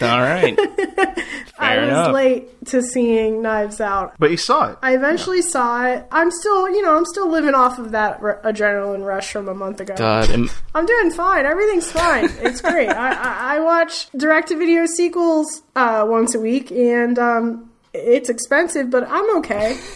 [0.00, 0.58] All right.
[1.60, 2.12] I was enough.
[2.14, 4.14] late to seeing Knives Out.
[4.18, 4.78] but you saw it.
[4.82, 6.06] I eventually saw it.
[6.12, 9.54] I'm still, you know, I'm still living off of that r- adrenaline rush from a
[9.54, 9.94] month ago.
[9.96, 10.30] God.
[10.30, 11.46] am- I'm doing fine.
[11.46, 12.26] Everything's fine.
[12.40, 12.88] It's great.
[12.88, 19.04] I, I, I watch direct-to-video sequels uh, once a week, and um, it's expensive, but
[19.08, 19.78] I'm okay.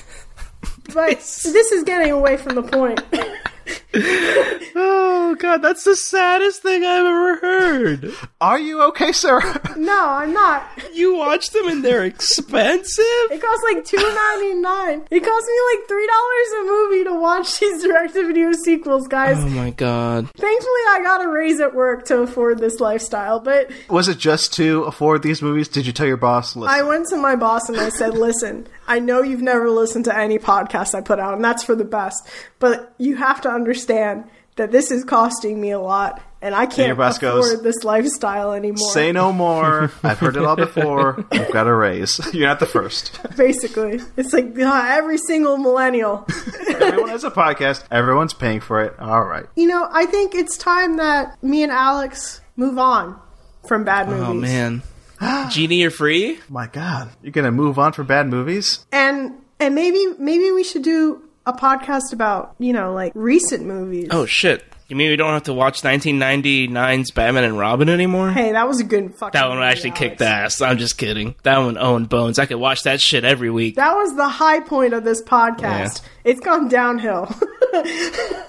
[0.94, 3.00] But this is getting away from the point.
[3.94, 8.12] Oh God, that's the saddest thing I've ever heard.
[8.40, 9.60] Are you okay, Sara?
[9.76, 10.64] no, I'm not.
[10.94, 13.04] You watch them and they're expensive.
[13.30, 15.02] It costs like two ninety nine.
[15.10, 19.36] It cost me like three dollars a movie to watch these direct-to-video sequels, guys.
[19.38, 20.28] Oh my God.
[20.36, 24.54] Thankfully, I got a raise at work to afford this lifestyle, but Was it just
[24.54, 25.68] to afford these movies?
[25.68, 26.56] Did you tell your boss?
[26.56, 30.06] Listen, I went to my boss and I said, "Listen, I know you've never listened
[30.06, 32.26] to any podcast I put out, and that's for the best.
[32.58, 36.96] But you have to understand that this is costing me a lot, and I can't
[36.96, 39.90] your afford goes, this lifestyle anymore." say no more.
[40.02, 41.24] I've heard it all before.
[41.32, 42.20] I've got a raise.
[42.34, 43.18] You're not the first.
[43.36, 46.26] Basically, it's like uh, every single millennial.
[46.68, 47.84] Everyone has a podcast.
[47.90, 48.98] Everyone's paying for it.
[48.98, 49.46] All right.
[49.56, 53.18] you know, I think it's time that me and Alex move on
[53.66, 54.26] from bad movies.
[54.28, 54.82] Oh man.
[55.50, 56.40] Genie, you're free.
[56.48, 58.84] My God, you're gonna move on for bad movies?
[58.92, 64.08] and and maybe maybe we should do a podcast about you know like recent movies.
[64.10, 64.64] Oh shit.
[64.88, 68.30] You mean we don't have to watch 1999's Batman and Robin anymore?
[68.30, 69.32] Hey, that was a good fucking.
[69.32, 69.98] That one movie, actually Alex.
[70.00, 70.60] kicked ass.
[70.60, 71.34] I'm just kidding.
[71.44, 72.38] That one owned bones.
[72.38, 73.76] I could watch that shit every week.
[73.76, 76.02] That was the high point of this podcast.
[76.24, 77.24] It's gone downhill.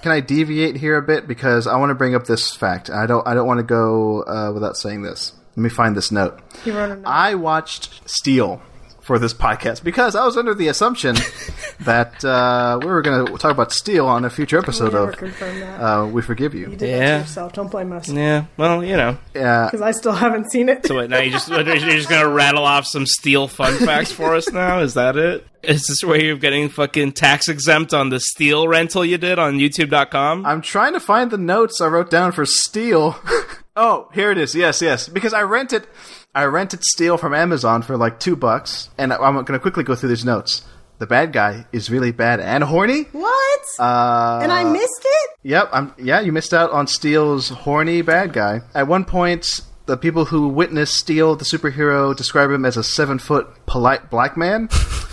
[0.01, 2.89] Can I deviate here a bit because I want to bring up this fact.
[2.89, 3.25] I don't.
[3.25, 5.31] I don't want to go uh, without saying this.
[5.55, 6.39] Let me find this note.
[6.65, 7.05] You wrote a note.
[7.05, 8.61] I watched Steel
[9.03, 11.15] for this podcast because I was under the assumption
[11.81, 15.79] that uh, we were going to talk about Steel on a future episode of that.
[15.81, 16.61] uh, We Forgive You.
[16.71, 17.13] you did that Yeah.
[17.15, 17.53] to yourself.
[17.53, 18.07] Don't blame us.
[18.09, 19.17] Yeah, well, you know.
[19.35, 20.85] Yeah, Because I still haven't seen it.
[20.85, 24.35] So what, now you just you're just gonna rattle off some steel fun facts for
[24.35, 24.79] us now?
[24.79, 25.45] Is that it?
[25.63, 29.57] Is this where you're getting fucking tax exempt on the steel rental you did on
[29.59, 30.45] YouTube.com?
[30.45, 33.17] I'm trying to find the notes I wrote down for Steel.
[33.77, 34.53] oh, here it is.
[34.55, 35.07] Yes, yes.
[35.07, 35.87] Because I rented,
[36.35, 39.95] I rented Steel from Amazon for like two bucks, and I'm going to quickly go
[39.95, 40.63] through these notes.
[40.97, 43.03] The bad guy is really bad and horny.
[43.11, 43.61] What?
[43.77, 45.29] Uh, and I missed it?
[45.43, 45.93] Yep, I'm.
[45.97, 48.61] Yeah, you missed out on Steel's horny bad guy.
[48.73, 49.47] At one point,
[49.85, 54.37] the people who witnessed Steel, the superhero, describe him as a seven foot polite black
[54.37, 54.69] man.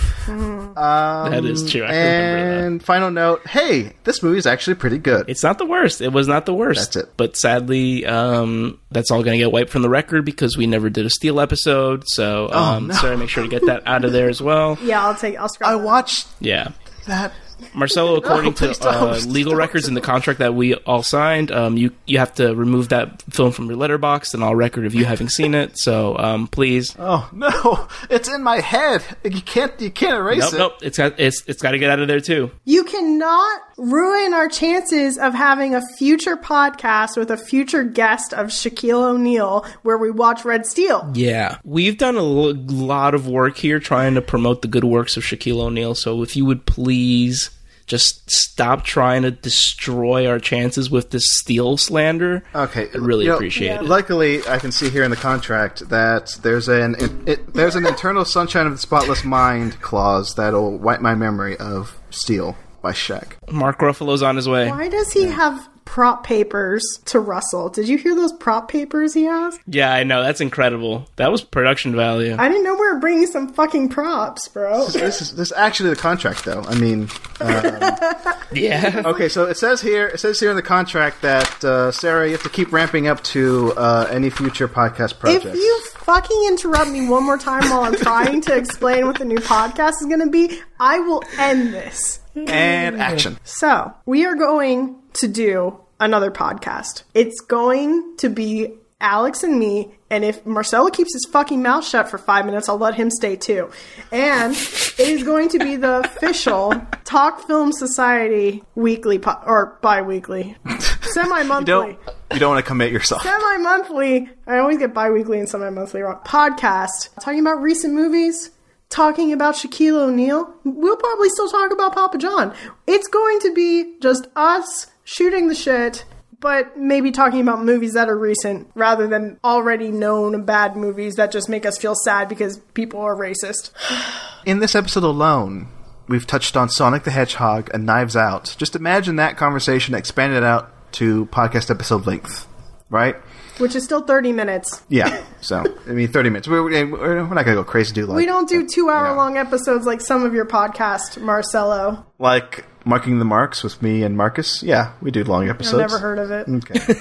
[0.74, 1.82] that is true.
[1.82, 2.64] I remember that.
[2.66, 5.28] And final note: Hey, this movie is actually pretty good.
[5.28, 6.00] It's not the worst.
[6.00, 6.94] It was not the worst.
[6.94, 7.12] That's it.
[7.16, 10.90] But sadly, um, that's all going to get wiped from the record because we never
[10.90, 12.04] did a Steel episode.
[12.06, 12.94] So, um, no.
[12.94, 14.78] sorry, make sure to get that out of there as well.
[14.90, 15.36] Yeah, I'll take.
[15.38, 15.70] I'll scrap.
[15.70, 16.68] I watched Yeah.
[17.06, 17.32] that.
[17.74, 18.94] Marcelo, according please to don't.
[18.94, 22.54] uh, legal records in the contract that we all signed, um, you you have to
[22.54, 25.72] remove that film from your Letterboxd and all record of you having seen it.
[25.78, 29.02] So um, please, Oh no, it's in my head.
[29.24, 29.78] You can't.
[29.80, 30.58] You can't erase nope, it.
[30.58, 32.50] nope, it's got it's it's got to get out of there too.
[32.64, 38.48] You cannot ruin our chances of having a future podcast with a future guest of
[38.48, 41.10] Shaquille O'Neal where we watch Red Steel.
[41.14, 45.16] Yeah, we've done a l- lot of work here trying to promote the good works
[45.16, 45.94] of Shaquille O'Neal.
[45.94, 47.49] So if you would please
[47.90, 52.44] just stop trying to destroy our chances with this steel slander.
[52.54, 53.82] Okay, I'd really you know, appreciate it.
[53.82, 56.94] Luckily, I can see here in the contract that there's an
[57.26, 61.98] it, there's an eternal sunshine of the spotless mind clause that'll wipe my memory of
[62.10, 63.32] Steel by Shaq.
[63.50, 64.70] Mark Ruffalo's on his way.
[64.70, 67.68] Why does he have prop papers to rustle?
[67.68, 69.60] Did you hear those prop papers he asked?
[69.66, 71.08] Yeah, I know that's incredible.
[71.16, 72.36] That was production value.
[72.38, 74.86] I didn't know we were bringing some fucking props, bro.
[74.86, 76.62] This is this is actually the contract, though.
[76.62, 77.08] I mean,
[78.52, 79.02] yeah.
[79.04, 82.32] okay, so it says here it says here in the contract that uh, Sara, you
[82.34, 85.46] have to keep ramping up to uh, any future podcast projects.
[85.46, 89.24] If you fucking interrupt me one more time while I'm trying to explain what the
[89.24, 92.20] new podcast is going to be, I will end this.
[92.36, 93.38] and action.
[93.42, 97.02] So, we are going to do another podcast.
[97.14, 102.08] It's going to be Alex and me, and if Marcelo keeps his fucking mouth shut
[102.10, 103.70] for five minutes, I'll let him stay too.
[104.12, 110.02] And it is going to be the official Talk Film Society weekly po- or bi
[110.02, 110.56] weekly,
[111.00, 111.64] semi monthly.
[111.66, 111.98] Don't
[112.32, 113.22] you don't want to commit yourself?
[113.22, 114.28] Semi monthly.
[114.46, 116.20] I always get bi weekly and semi monthly wrong.
[116.24, 118.50] Podcast talking about recent movies,
[118.90, 120.52] talking about Shaquille O'Neal.
[120.64, 122.54] We'll probably still talk about Papa John.
[122.86, 126.04] It's going to be just us shooting the shit,
[126.38, 131.32] but maybe talking about movies that are recent rather than already known bad movies that
[131.32, 133.72] just make us feel sad because people are racist.
[134.46, 135.68] In this episode alone,
[136.08, 138.54] we've touched on Sonic the Hedgehog and Knives Out.
[138.56, 142.46] Just imagine that conversation expanded out to podcast episode length,
[142.88, 143.16] right?
[143.58, 144.82] Which is still 30 minutes.
[144.88, 145.22] Yeah.
[145.42, 146.48] So I mean, thirty minutes.
[146.48, 147.92] We're, we're we're not gonna go crazy.
[147.92, 151.20] Do like We don't do uh, two hour long episodes like some of your podcast,
[151.20, 152.06] Marcelo.
[152.18, 154.62] like marking the marks with me and Marcus.
[154.62, 155.78] Yeah, we do long I've episodes.
[155.92, 156.48] never heard of it.
[156.48, 156.80] Okay.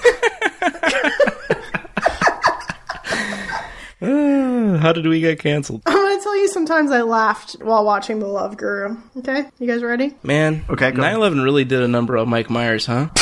[4.80, 5.82] How did we get canceled?
[5.86, 8.96] I'm gonna tell you sometimes I laughed while watching The Love Guru.
[9.18, 9.44] Okay?
[9.58, 10.14] You guys ready?
[10.22, 13.08] Man, Okay, go 9 11 really did a number on Mike Myers, huh?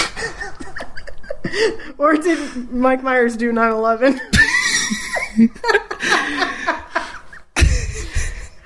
[1.98, 4.20] Or did Mike Myers do 9 11?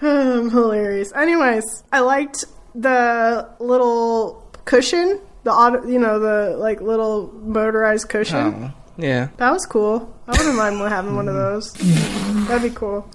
[0.03, 1.13] um, hilarious.
[1.15, 8.65] Anyways, I liked the little cushion, the auto, you know, the like little motorized cushion.
[8.65, 9.29] Oh, yeah.
[9.39, 10.15] That was cool.
[10.27, 11.73] I wouldn't mind having one of those.
[12.47, 13.09] That'd be cool.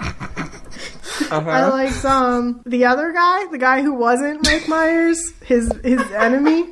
[1.30, 6.68] I liked um the other guy, the guy who wasn't Mike Myers, his his enemy.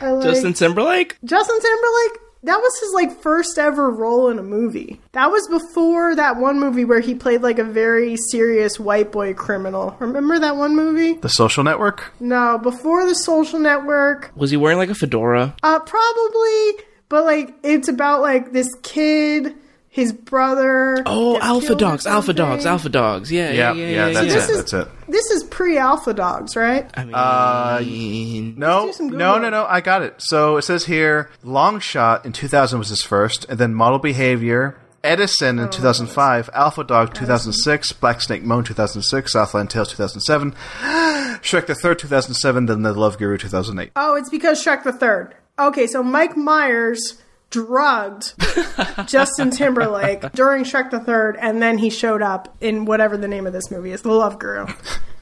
[0.00, 1.16] I liked Justin Timberlake?
[1.24, 2.20] Justin Timberlake.
[2.42, 5.00] That was his like first ever role in a movie.
[5.12, 9.34] That was before that one movie where he played like a very serious white boy
[9.34, 9.94] criminal.
[9.98, 11.14] Remember that one movie?
[11.14, 12.12] The Social Network.
[12.18, 14.32] No, before the Social Network.
[14.34, 15.54] Was he wearing like a fedora?
[15.62, 19.54] Uh, probably, but like it's about like this kid
[19.92, 21.02] his brother.
[21.04, 22.64] Oh, Alpha Dogs, Alpha Dogs.
[22.64, 23.30] Alpha Dogs.
[23.32, 23.84] Yeah, yeah, Yeah, yeah.
[23.84, 24.22] yeah, yeah, that's yeah.
[24.22, 24.34] it.
[24.34, 24.88] This is- That's it.
[25.08, 26.88] This is pre-Alpha Dogs, right?
[26.94, 27.80] I mean, Uh,
[28.56, 29.66] No, no, no, no.
[29.68, 30.14] I got it.
[30.18, 34.76] So it says here, Long Shot in 2000 was his first, and then Model Behavior,
[35.02, 40.54] Edison Oh, in 2005, Alpha Dog 2006, Black Snake Moan 2006, Southland Tales 2007,
[41.42, 43.90] Shrek the Third 2007, then The Love Guru 2008.
[43.96, 45.34] Oh, it's because Shrek the Third.
[45.58, 47.20] Okay, so Mike Myers
[47.50, 48.34] drugged
[49.06, 53.46] Justin Timberlake during Shrek the Third, and then he showed up in whatever the name
[53.46, 54.66] of this movie is, The Love Guru.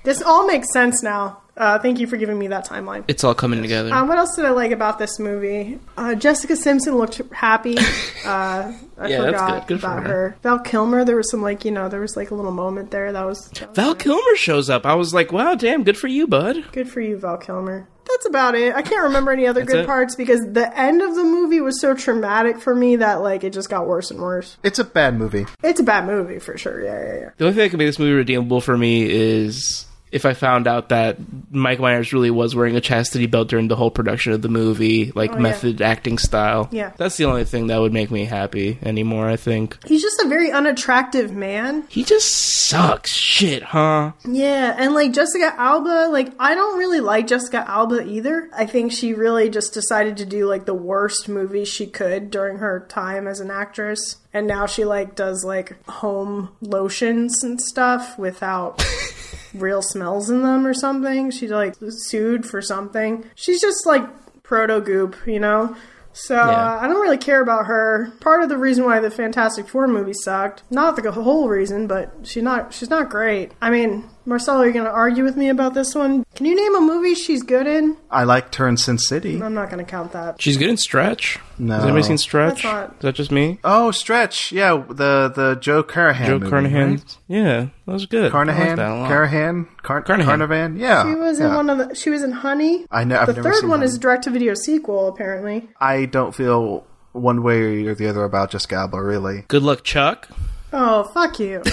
[0.05, 1.41] This all makes sense now.
[1.59, 3.05] Uh, thank you for giving me that timeline.
[3.09, 3.93] it's all coming together.
[3.93, 5.79] Um, what else did I like about this movie?
[5.97, 7.77] Uh, Jessica Simpson looked happy.
[8.25, 9.67] Uh, I Yeah, that's forgot good.
[9.69, 10.09] Good for about her.
[10.09, 10.37] her.
[10.43, 13.13] Val Kilmer, there was some like you know there was like a little moment there
[13.13, 14.85] that was, that was Val Kilmer shows up.
[14.85, 16.65] I was like, wow, damn, good for you, bud.
[16.73, 17.89] Good for you, Val Kilmer.
[18.07, 18.75] That's about it.
[18.75, 19.87] I can't remember any other good it?
[19.87, 23.53] parts because the end of the movie was so traumatic for me that like it
[23.53, 24.57] just got worse and worse.
[24.63, 25.47] It's a bad movie.
[25.63, 26.83] It's a bad movie for sure.
[26.83, 27.31] Yeah, yeah, yeah.
[27.37, 30.67] The only thing that can make this movie redeemable for me is if I found
[30.67, 31.19] out that
[31.51, 35.13] Mike Myers really was wearing a chastity belt during the whole production of the movie,
[35.15, 35.41] like Oh, yeah.
[35.41, 36.69] method acting style.
[36.73, 36.93] Yeah.
[36.97, 39.77] That's the only thing that would make me happy anymore, I think.
[39.87, 41.85] He's just a very unattractive man.
[41.89, 42.31] He just
[42.67, 44.13] sucks shit, huh?
[44.27, 48.49] Yeah, and like Jessica Alba, like I don't really like Jessica Alba either.
[48.57, 52.59] I think she really just decided to do like the worst movie she could during
[52.59, 54.17] her time as an actress.
[54.33, 58.85] And now she like does like home lotions and stuff without
[59.55, 61.31] real smells in them or something.
[61.31, 63.25] She like sued for something.
[63.35, 64.05] She's just like
[64.43, 65.77] proto goop, you know?
[66.13, 68.13] So uh, I don't really care about her.
[68.21, 72.13] Part of the reason why the Fantastic Four movie sucked, not the whole reason, but
[72.25, 73.53] she's not she's not great.
[73.63, 76.25] I mean, Marcelo, are you're gonna argue with me about this one?
[76.35, 77.97] Can you name a movie she's good in?
[78.11, 79.43] I like Turn Sin City.
[79.43, 80.41] I'm not gonna count that.
[80.41, 81.39] She's good in Stretch.
[81.59, 81.75] No.
[81.77, 82.63] Has anybody seen Stretch?
[82.63, 83.59] That's not- Is that just me?
[83.65, 84.53] Oh, Stretch.
[84.53, 86.91] Yeah, the the Joe Carnahan Joe movie, Carnahan.
[86.93, 87.19] right?
[87.27, 88.27] Yeah, that was good.
[88.27, 89.09] I Carnahan, liked that a lot.
[89.09, 90.41] Carnahan, Car- Carnahan.
[90.41, 90.79] Carnavan.
[90.79, 91.57] Yeah, She was in yeah.
[91.57, 91.95] one of the.
[91.95, 92.85] She was in Honey.
[92.91, 93.19] I know.
[93.19, 93.89] I've the never third seen one Honey.
[93.91, 95.69] is direct to video sequel, apparently.
[95.81, 99.03] I don't feel one way or the other about Jessica Alba.
[99.03, 100.29] Really, Good luck, Chuck.
[100.71, 101.63] Oh, fuck you.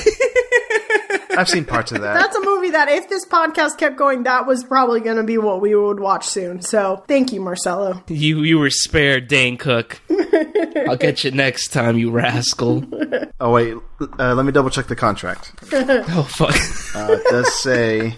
[1.37, 2.13] I've seen parts of that.
[2.15, 5.37] That's a movie that if this podcast kept going, that was probably going to be
[5.37, 6.61] what we would watch soon.
[6.61, 8.03] So thank you, Marcelo.
[8.07, 10.01] You you were spared, Dane Cook.
[10.87, 12.83] I'll get you next time, you rascal.
[13.39, 13.75] oh wait,
[14.19, 15.51] uh, let me double check the contract.
[16.17, 16.55] Oh fuck.
[16.95, 18.15] Uh, it does say.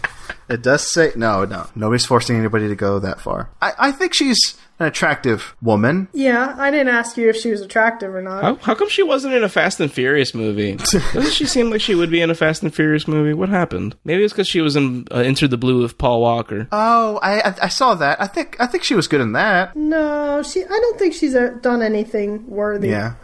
[0.49, 1.67] It does say no, no.
[1.75, 3.49] Nobody's forcing anybody to go that far.
[3.62, 6.07] I, I think she's an attractive woman.
[6.13, 8.43] Yeah, I didn't ask you if she was attractive or not.
[8.43, 10.75] How, how come she wasn't in a Fast and Furious movie?
[11.13, 13.33] Doesn't she seem like she would be in a Fast and Furious movie?
[13.33, 13.95] What happened?
[14.05, 16.67] Maybe it's because she was in uh, Into the Blue with Paul Walker.
[16.71, 18.21] Oh, I, I I saw that.
[18.21, 19.75] I think I think she was good in that.
[19.75, 20.63] No, she.
[20.63, 23.15] I don't think she's uh, done anything worthy Yeah,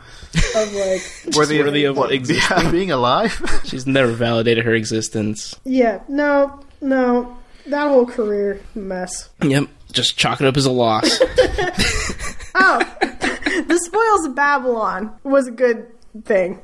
[0.56, 1.02] of like.
[1.36, 2.72] worthy, worthy of what, existing.
[2.72, 3.40] being alive.
[3.66, 5.56] She's never validated her existence.
[5.66, 9.30] Yeah, no, no, that whole career mess.
[9.42, 11.20] Yep, just chalk it up as a loss.
[12.56, 15.88] Oh, the Spoils of Babylon was a good
[16.24, 16.62] thing.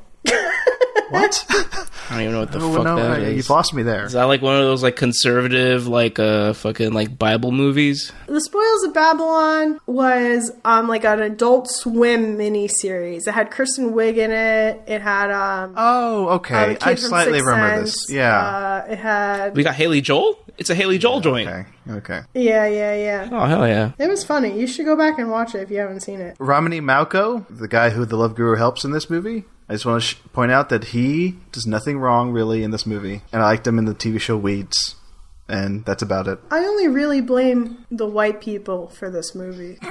[1.09, 1.45] What?
[2.09, 3.37] I don't even know what the Oh, fuck no, that I- is.
[3.37, 4.05] you've lost me there.
[4.05, 8.11] Is that like one of those like conservative like uh fucking like Bible movies?
[8.27, 13.27] The Spoils of Babylon was um like an Adult Swim miniseries.
[13.27, 14.81] It had Kristen Wiig in it.
[14.87, 15.73] It had um.
[15.77, 16.69] Oh, uh, okay.
[16.73, 18.07] the kid I slightly Sixth remember Sense.
[18.07, 18.15] this.
[18.15, 18.39] Yeah.
[18.39, 19.55] Uh, it had.
[19.55, 20.39] We got Haley Joel.
[20.57, 21.47] It's a Haley Joel joint.
[21.49, 21.65] okay.
[21.89, 22.21] Okay.
[22.33, 23.29] Yeah, yeah, yeah.
[23.31, 23.93] Oh hell yeah!
[23.97, 24.59] It was funny.
[24.59, 26.35] You should go back and watch it if you haven't seen it.
[26.39, 29.45] Romany Malco, the guy who the Love Guru helps in this movie.
[29.69, 32.85] I just want to sh- point out that he does nothing wrong really in this
[32.87, 34.95] movie, and I liked him in the TV show Weeds,
[35.47, 36.39] and that's about it.
[36.49, 39.77] I only really blame the white people for this movie.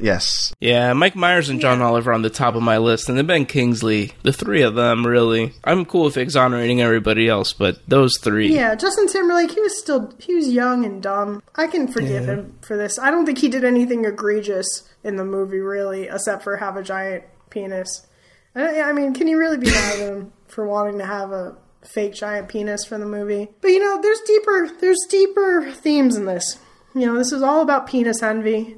[0.00, 3.26] Yes, Yeah, Mike Myers and John Oliver on the top of my list, and then
[3.26, 4.12] Ben Kingsley.
[4.22, 5.52] The three of them, really.
[5.64, 8.52] I'm cool with exonerating everybody else, but those three.
[8.54, 11.42] Yeah, Justin Timberlake, he was still he was young and dumb.
[11.54, 12.98] I can forgive him for this.
[12.98, 14.66] I don't think he did anything egregious
[15.04, 18.06] in the movie really, except for have a giant penis.
[18.54, 21.56] I, I mean, can you really be mad at him for wanting to have a
[21.82, 23.48] fake giant penis for the movie?
[23.60, 26.58] But you know, there's deeper there's deeper themes in this.
[26.94, 28.76] You know, this is all about penis envy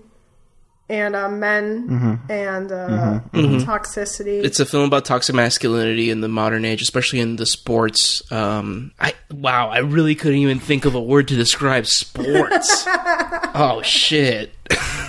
[0.89, 4.45] and uh, men and uh, toxicity.
[4.45, 8.31] It's a film about toxic masculinity in the modern age, especially in the sports.
[8.31, 12.85] Um, I wow, I really couldn't even think of a word to describe sports.
[13.55, 14.53] oh shit!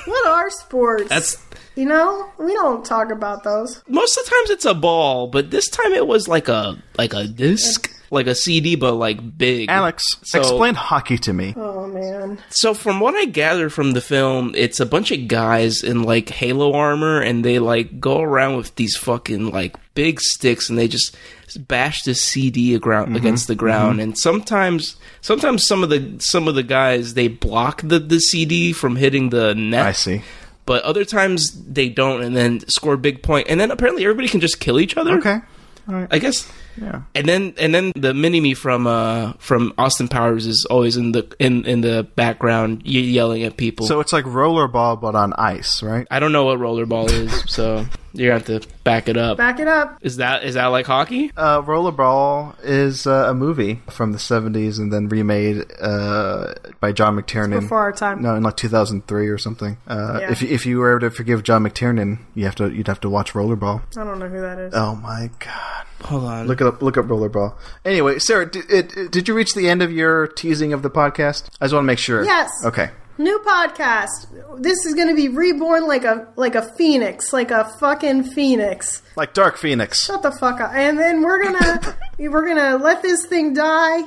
[0.05, 1.09] what are sports?
[1.09, 1.44] That's
[1.75, 3.81] you know, we don't talk about those.
[3.87, 7.13] most of the times it's a ball, but this time it was like a like
[7.13, 9.69] a disc, like a CD, but like big.
[9.69, 11.53] Alex, So- explain hockey to me.
[11.57, 12.39] Oh man.
[12.49, 16.29] So from what I gather from the film, it's a bunch of guys in like
[16.29, 20.87] Halo armor, and they like go around with these fucking like big sticks, and they
[20.87, 21.15] just
[21.57, 23.15] bash the CD aground, mm-hmm.
[23.17, 23.93] against the ground.
[23.93, 24.01] Mm-hmm.
[24.01, 28.71] And sometimes, sometimes some of the some of the guys they block the the CD
[28.73, 29.85] from hitting the net.
[29.85, 30.21] I see.
[30.65, 33.47] But other times they don't, and then score a big point.
[33.49, 35.17] And then apparently everybody can just kill each other.
[35.19, 35.39] Okay.
[35.87, 36.07] All right.
[36.09, 36.51] I guess.
[36.81, 37.01] Yeah.
[37.13, 41.11] And then and then the mini me from uh from Austin Powers is always in
[41.13, 43.87] the in in the background ye- yelling at people.
[43.87, 46.07] So it's like rollerball, but on ice, right?
[46.11, 49.37] I don't know what rollerball is, so you have to back it up.
[49.37, 49.99] Back it up.
[50.01, 51.31] Is that is that like hockey?
[51.37, 57.15] Uh, rollerball is uh, a movie from the '70s and then remade uh, by John
[57.15, 57.61] McTiernan.
[57.61, 58.21] Before our time.
[58.21, 59.77] No, in like 2003 or something.
[59.87, 60.31] Uh, Yeah.
[60.31, 63.33] If if you were to forgive John McTiernan, you have to you'd have to watch
[63.33, 63.81] Rollerball.
[63.97, 64.73] I don't know who that is.
[64.75, 65.85] Oh my god!
[66.05, 66.47] Hold on.
[66.47, 66.81] Look it up.
[66.81, 67.55] Look up Rollerball.
[67.83, 71.47] Anyway, Sara, did, it, did you reach the end of your teasing of the podcast?
[71.61, 72.23] I just want to make sure.
[72.23, 72.51] Yes.
[72.65, 72.89] Okay.
[73.17, 74.61] New podcast.
[74.61, 79.01] This is going to be reborn like a like a phoenix, like a fucking phoenix.
[79.15, 80.03] Like Dark Phoenix.
[80.03, 80.71] Shut the fuck up.
[80.73, 84.01] And then we're gonna we're gonna let this thing die,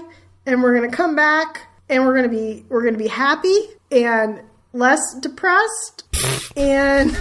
[0.44, 3.59] and we're gonna come back, and we're gonna be we're gonna be happy
[3.90, 4.42] and
[4.74, 6.04] less depressed,
[6.56, 7.16] and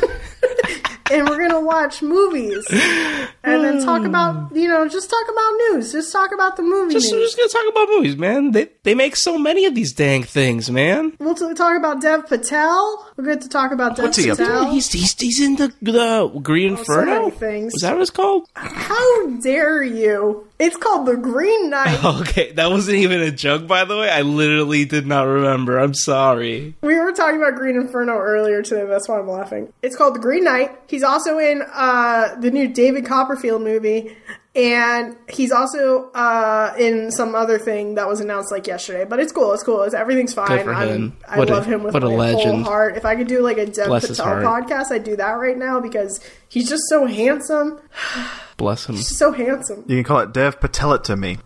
[1.11, 4.07] and we're gonna watch movies, and then talk hmm.
[4.07, 7.33] about you know just talk about news, just talk about the movies Just, news.
[7.33, 8.51] just gonna talk about movies, man.
[8.51, 11.13] They they make so many of these dang things, man.
[11.19, 13.06] We'll t- talk about Dev Patel.
[13.17, 14.69] We're going to talk about What's he up to?
[14.69, 17.11] He's, he's he's in the the Green so Inferno.
[17.23, 17.73] many things.
[17.73, 18.47] Is that what it's called?
[18.53, 20.47] How dare you?
[20.59, 21.97] It's called The Green Knight.
[22.27, 24.09] Okay, that wasn't even a joke, by the way.
[24.09, 25.79] I literally did not remember.
[25.79, 26.75] I'm sorry.
[26.81, 28.85] We were talking about Green Inferno earlier today.
[28.85, 29.73] That's why I'm laughing.
[29.81, 30.71] It's called The Green Knight.
[30.87, 34.15] He's also in uh, the new David Copperfield movie,
[34.57, 39.05] and he's also uh, in some other thing that was announced like yesterday.
[39.05, 39.53] But it's cool.
[39.53, 39.83] It's cool.
[39.83, 40.63] It's, everything's fine.
[40.63, 41.17] for I'm- him.
[41.27, 42.63] I What a- love him with what a my whole legend.
[42.65, 42.97] heart.
[42.97, 45.79] If I could do like a Dev Bless Patel podcast, I'd do that right now
[45.79, 47.79] because he's just so handsome.
[48.57, 48.97] Bless him.
[48.97, 49.83] So handsome.
[49.87, 51.37] You can call it Dev Patel it to me.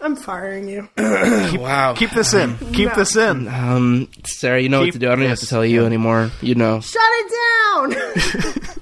[0.00, 0.88] I'm firing you.
[0.98, 1.94] Wow.
[1.94, 2.56] Keep this in.
[2.72, 2.94] Keep No.
[2.96, 3.46] this in.
[3.46, 5.06] Um, Sara, you know what to do.
[5.06, 5.86] I don't even have to tell you in.
[5.86, 6.30] anymore.
[6.40, 6.80] You know.
[6.80, 7.32] Shut it
[8.56, 8.74] down.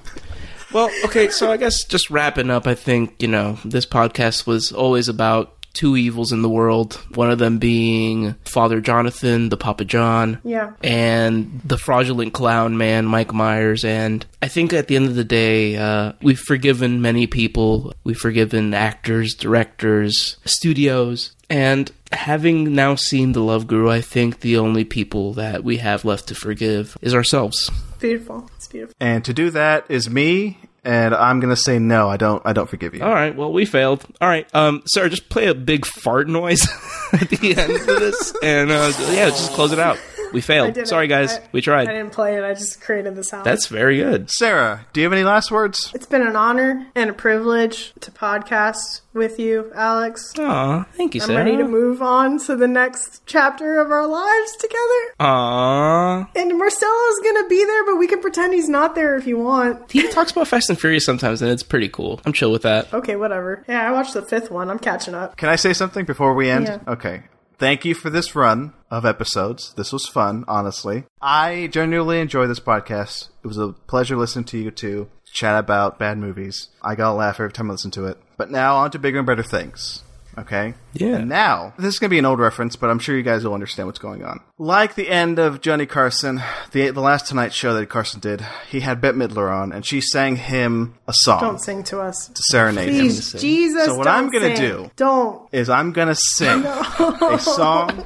[0.73, 4.71] Well, okay, so I guess just wrapping up, I think, you know, this podcast was
[4.71, 6.95] always about two evils in the world.
[7.15, 10.39] One of them being Father Jonathan, the Papa John.
[10.43, 10.73] Yeah.
[10.83, 13.83] And the fraudulent clown man, Mike Myers.
[13.83, 17.93] And I think at the end of the day, uh, we've forgiven many people.
[18.03, 21.33] We've forgiven actors, directors, studios.
[21.49, 26.05] And having now seen The Love Guru, I think the only people that we have
[26.05, 27.69] left to forgive is ourselves.
[27.99, 28.49] beautiful.
[28.55, 28.95] It's beautiful.
[28.99, 32.09] And to do that is me, and I'm gonna say no.
[32.09, 32.41] I don't.
[32.45, 33.03] I don't forgive you.
[33.03, 33.35] All right.
[33.35, 34.03] Well, we failed.
[34.19, 34.47] All right.
[34.55, 36.61] Um, Sara, just play a big fart noise
[37.13, 39.99] at the end of this, and uh, yeah, just close it out.
[40.33, 40.87] We failed.
[40.87, 41.33] Sorry, guys.
[41.37, 41.87] I- we tried.
[41.89, 42.43] I didn't play it.
[42.43, 43.45] I just created the sound.
[43.45, 44.29] That's very good.
[44.29, 45.91] Sara, do you have any last words?
[45.93, 50.33] It's been an honor and a privilege to podcast with you, Alex.
[50.39, 51.43] Aw, thank you, I'm Sara.
[51.43, 55.13] ready to move on to the next chapter of our lives together.
[55.19, 56.29] Aw.
[56.35, 59.91] And Marcelo's gonna be there, but we can pretend he's not there if you want.
[59.91, 62.21] He talks about Fast and Furious sometimes, and it's pretty cool.
[62.25, 62.93] I'm chill with that.
[62.93, 63.63] Okay, whatever.
[63.67, 64.69] Yeah, I watched the fifth one.
[64.69, 65.35] I'm catching up.
[65.37, 66.67] Can I say something before we end?
[66.67, 66.79] Yeah.
[66.87, 67.23] Okay.
[67.61, 69.75] Thank you for this run of episodes.
[69.75, 71.03] This was fun, honestly.
[71.21, 73.29] I genuinely enjoy this podcast.
[73.43, 76.69] It was a pleasure listening to you two chat about bad movies.
[76.81, 78.17] I got a laugh every time I listen to it.
[78.35, 80.01] But now on to bigger and better things.
[80.37, 80.73] Okay?
[80.93, 81.15] Yeah.
[81.17, 83.43] And now, this is going to be an old reference, but I'm sure you guys
[83.43, 84.39] will understand what's going on.
[84.57, 88.79] Like the end of Johnny Carson, the the last Tonight Show that Carson did, he
[88.79, 92.27] had Bette Midler on, and she sang him a song Don't sing to us.
[92.27, 92.95] to serenade him.
[92.95, 93.85] Please, Jesus.
[93.85, 95.47] So what don't I'm gonna do- Don't.
[95.51, 98.05] is I'm gonna sing a song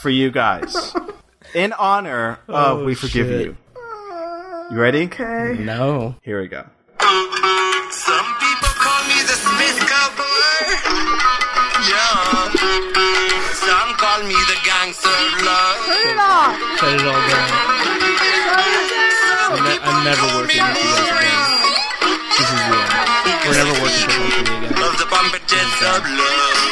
[0.00, 0.94] for you guys
[1.54, 3.46] in honor of oh, We Forgive shit.
[3.46, 3.56] You.
[4.72, 5.04] You ready?
[5.04, 5.56] Okay.
[5.60, 6.16] No.
[6.22, 6.66] Here we go.
[6.98, 11.42] Some people call me the Smith Cowboy.
[11.86, 12.50] Yeah.
[13.52, 15.08] Some call me the gangster
[15.46, 15.76] love.
[15.86, 16.56] Turn it off.
[16.78, 17.48] Shut it all down.
[17.86, 19.06] Turn it down.
[19.46, 21.42] I'm, ne- I'm never working with you guys again.
[22.36, 23.46] This is the end.
[23.46, 24.82] We're never working professionally again.
[24.82, 26.62] Of the pumpkins of love.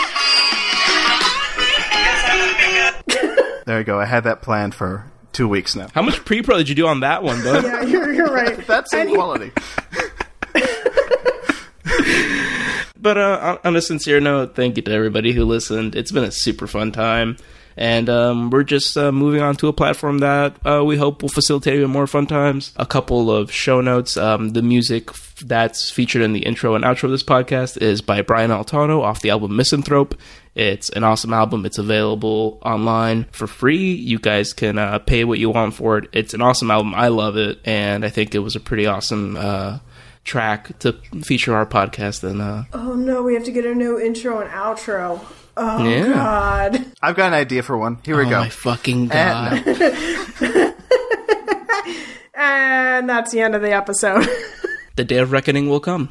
[3.66, 3.98] There you go.
[3.98, 5.86] I had that planned for two weeks now.
[5.94, 7.64] How much pre-pro did you do on that one, bud?
[7.64, 8.54] Yeah, you're, you're right.
[8.66, 9.52] That's And he- quality.
[13.04, 15.94] But uh, on- a sincere note, thank you to everybody who listened.
[15.94, 17.36] It's been a super fun time.
[17.76, 21.28] And um, we're just uh, moving on to a platform that uh, we hope will
[21.28, 22.72] facilitate even more fun times.
[22.76, 24.16] A couple of show notes.
[24.16, 28.00] Um, the music f- that's featured in the intro and outro of this podcast is
[28.00, 30.14] by Brian Altano off the album Misanthrope.
[30.54, 31.66] It's an awesome album.
[31.66, 33.92] It's available online for free.
[33.92, 36.08] You guys can uh, pay what you want for it.
[36.12, 36.94] It's an awesome album.
[36.94, 39.80] I love it, and I think it was a pretty awesome uh,
[40.24, 42.24] track to feature our podcast.
[42.28, 45.20] And uh, Oh no, we have to get a new intro and outro.
[45.56, 46.12] Oh Yeah.
[46.12, 46.84] god.
[47.02, 47.98] I've got an idea for one.
[48.04, 48.40] Here we oh go.
[48.40, 49.62] my fucking god!
[52.36, 54.26] And that's the end of the episode.
[54.96, 56.10] the day of reckoning will come.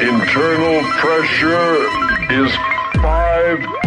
[0.00, 1.74] Internal pressure
[2.32, 2.50] is
[3.02, 3.79] 5 Gs.